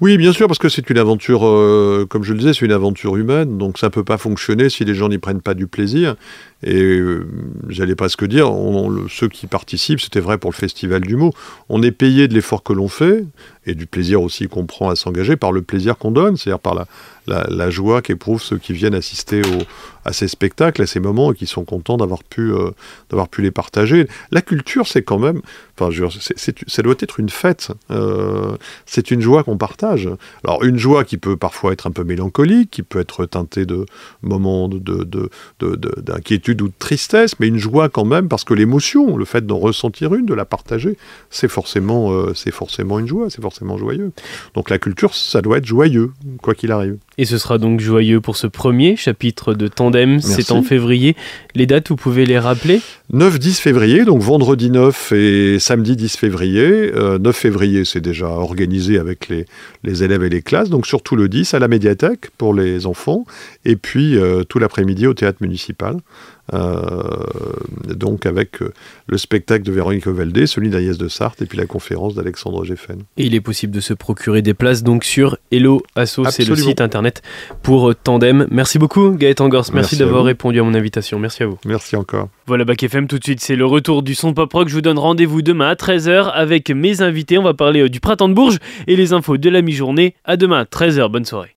Oui, 0.00 0.18
bien 0.18 0.32
sûr, 0.32 0.48
parce 0.48 0.58
que 0.58 0.68
c'est 0.68 0.90
une 0.90 0.98
aventure, 0.98 1.40
comme 2.10 2.24
je 2.24 2.32
le 2.32 2.38
disais, 2.38 2.52
c'est 2.52 2.64
une 2.64 2.72
aventure 2.72 3.16
humaine, 3.16 3.58
donc 3.58 3.78
ça 3.78 3.86
ne 3.86 3.92
peut 3.92 4.04
pas 4.04 4.18
fonctionner 4.18 4.68
si 4.68 4.84
les 4.84 4.94
gens 4.94 5.08
n'y 5.08 5.18
prennent 5.18 5.40
pas 5.40 5.54
du 5.54 5.66
plaisir. 5.66 6.16
Et 6.64 6.82
euh, 6.82 7.26
j'allais 7.68 7.94
presque 7.94 8.24
dire, 8.24 8.50
ceux 9.10 9.28
qui 9.28 9.46
participent, 9.46 10.00
c'était 10.00 10.20
vrai 10.20 10.38
pour 10.38 10.50
le 10.50 10.56
Festival 10.56 11.02
du 11.02 11.16
mot, 11.16 11.32
on 11.68 11.82
est 11.82 11.90
payé 11.90 12.26
de 12.26 12.34
l'effort 12.34 12.62
que 12.62 12.72
l'on 12.72 12.88
fait, 12.88 13.24
et 13.66 13.74
du 13.74 13.86
plaisir 13.86 14.22
aussi 14.22 14.48
qu'on 14.48 14.64
prend 14.64 14.88
à 14.88 14.96
s'engager, 14.96 15.36
par 15.36 15.52
le 15.52 15.62
plaisir 15.62 15.98
qu'on 15.98 16.10
donne, 16.10 16.36
c'est-à-dire 16.36 16.60
par 16.60 16.74
la, 16.74 16.86
la, 17.26 17.70
joie 17.70 18.02
qu'éprouvent 18.02 18.42
ceux 18.42 18.58
qui 18.58 18.72
viennent 18.72 18.94
assister 18.94 19.42
à 20.04 20.12
ces 20.12 20.28
spectacles, 20.28 20.82
à 20.82 20.86
ces 20.86 21.00
moments, 21.00 21.32
et 21.32 21.34
qui 21.34 21.46
sont 21.46 21.64
contents 21.64 21.96
d'avoir 21.96 22.22
pu, 22.22 22.52
euh, 22.52 22.70
d'avoir 23.10 23.28
pu 23.28 23.42
les 23.42 23.50
partager. 23.50 24.06
La 24.30 24.42
culture, 24.42 24.86
c'est 24.86 25.02
quand 25.02 25.18
même, 25.18 25.40
enfin, 25.78 25.90
ça 26.66 26.82
doit 26.82 26.94
être 27.00 27.20
une 27.20 27.28
fête, 27.28 27.72
euh, 27.90 28.56
c'est 28.86 29.10
une 29.10 29.20
joie 29.20 29.42
qu'on 29.42 29.56
partage. 29.56 30.08
Alors, 30.44 30.62
une 30.64 30.78
joie 30.78 31.04
qui 31.04 31.16
peut 31.16 31.36
parfois 31.36 31.72
être 31.72 31.86
un 31.86 31.90
peu 31.90 32.04
mélancolique, 32.04 32.70
qui 32.70 32.82
peut 32.82 33.00
être 33.00 33.24
teintée 33.26 33.66
de 33.66 33.86
moments 34.22 34.68
d'inquiétude, 34.68 36.62
ou 36.62 36.68
de 36.68 36.74
tristesse, 36.78 37.38
mais 37.40 37.48
une 37.48 37.58
joie 37.58 37.88
quand 37.88 38.04
même, 38.04 38.28
parce 38.28 38.44
que 38.44 38.54
l'émotion, 38.54 39.16
le 39.16 39.24
fait 39.24 39.46
d'en 39.46 39.58
ressentir 39.58 40.14
une, 40.14 40.26
de 40.26 40.34
la 40.34 40.44
partager, 40.44 40.96
c'est 41.30 41.48
forcément, 41.48 42.12
euh, 42.12 42.34
c'est 42.34 42.52
forcément 42.52 42.98
une 42.98 43.08
joie, 43.08 43.30
c'est 43.30 43.42
forcément 43.42 43.76
joyeux. 43.78 44.12
Donc 44.54 44.70
la 44.70 44.78
culture, 44.78 45.14
ça 45.14 45.42
doit 45.42 45.58
être 45.58 45.66
joyeux, 45.66 46.12
quoi 46.42 46.54
qu'il 46.54 46.72
arrive. 46.72 46.98
Et 47.16 47.24
ce 47.24 47.38
sera 47.38 47.58
donc 47.58 47.80
joyeux 47.80 48.20
pour 48.20 48.36
ce 48.36 48.46
premier 48.46 48.96
chapitre 48.96 49.54
de 49.54 49.68
Tandem, 49.94 50.20
c'est 50.20 50.50
en 50.50 50.62
février. 50.62 51.14
Les 51.54 51.66
dates, 51.66 51.88
vous 51.88 51.96
pouvez 51.96 52.26
les 52.26 52.38
rappeler 52.38 52.80
9-10 53.12 53.60
février, 53.60 54.04
donc 54.04 54.22
vendredi 54.22 54.70
9 54.70 55.12
et 55.12 55.58
samedi 55.60 55.94
10 55.94 56.16
février. 56.16 56.90
9 56.92 56.96
euh, 56.96 57.32
février, 57.32 57.84
c'est 57.84 58.00
déjà 58.00 58.26
organisé 58.26 58.98
avec 58.98 59.28
les, 59.28 59.44
les, 59.84 60.02
élèves 60.02 60.24
et 60.24 60.28
les 60.28 60.42
classes, 60.42 60.68
donc 60.68 60.86
surtout 60.86 61.14
le 61.14 61.28
10 61.28 61.54
à 61.54 61.60
la 61.60 61.68
médiathèque 61.68 62.30
pour 62.38 62.54
les 62.54 62.86
enfants, 62.86 63.24
et 63.64 63.76
puis 63.76 64.16
euh, 64.16 64.42
tout 64.42 64.58
l'après-midi 64.58 65.06
au 65.06 65.14
théâtre 65.14 65.38
municipal. 65.40 65.98
Euh, 66.52 67.02
donc 67.94 68.26
avec 68.26 68.60
euh, 68.60 68.72
le 69.06 69.16
spectacle 69.16 69.64
de 69.64 69.72
Véronique 69.72 70.06
Ovaldé, 70.06 70.46
celui 70.46 70.68
d'Agnès 70.68 70.98
de 70.98 71.08
Sarthe 71.08 71.40
et 71.40 71.46
puis 71.46 71.56
la 71.56 71.64
conférence 71.64 72.14
d'Alexandre 72.14 72.64
Geffen. 72.64 72.98
Et 73.16 73.26
il 73.26 73.34
est 73.34 73.40
possible 73.40 73.72
de 73.72 73.80
se 73.80 73.94
procurer 73.94 74.42
des 74.42 74.52
places 74.52 74.82
donc 74.82 75.04
sur 75.04 75.38
Hello 75.50 75.82
Asso, 75.96 76.20
c'est 76.30 76.46
le 76.46 76.56
site 76.56 76.82
internet 76.82 77.22
pour 77.62 77.90
euh, 77.90 77.94
Tandem. 77.94 78.46
Merci 78.50 78.78
beaucoup 78.78 79.10
Gaëtan 79.10 79.48
Gors, 79.48 79.64
merci, 79.72 79.96
d'avoir 79.96 80.24
répondu 80.24 80.60
à 80.60 80.62
mon 80.62 80.74
invitation, 80.74 81.18
merci 81.18 81.42
à 81.42 81.46
vous. 81.46 81.58
Merci 81.64 81.96
encore. 81.96 82.28
Voilà 82.46 82.64
Bac 82.64 82.82
FM 82.82 83.06
tout 83.06 83.18
de 83.18 83.24
suite, 83.24 83.40
c'est 83.40 83.56
le 83.56 83.64
retour 83.64 84.02
du 84.02 84.14
son 84.14 84.34
pop 84.34 84.52
rock. 84.52 84.68
Je 84.68 84.74
vous 84.74 84.82
donne 84.82 84.98
rendez-vous 84.98 85.40
demain 85.40 85.68
à 85.68 85.74
13h 85.74 86.30
avec 86.30 86.70
mes 86.70 87.00
invités. 87.00 87.38
On 87.38 87.42
va 87.42 87.54
parler 87.54 87.88
du 87.88 88.00
printemps 88.00 88.28
de 88.28 88.34
Bourges 88.34 88.58
et 88.86 88.96
les 88.96 89.12
infos 89.14 89.38
de 89.38 89.48
la 89.48 89.62
mi-journée. 89.62 90.14
À 90.24 90.36
demain, 90.36 90.64
13h, 90.64 91.10
bonne 91.10 91.24
soirée. 91.24 91.56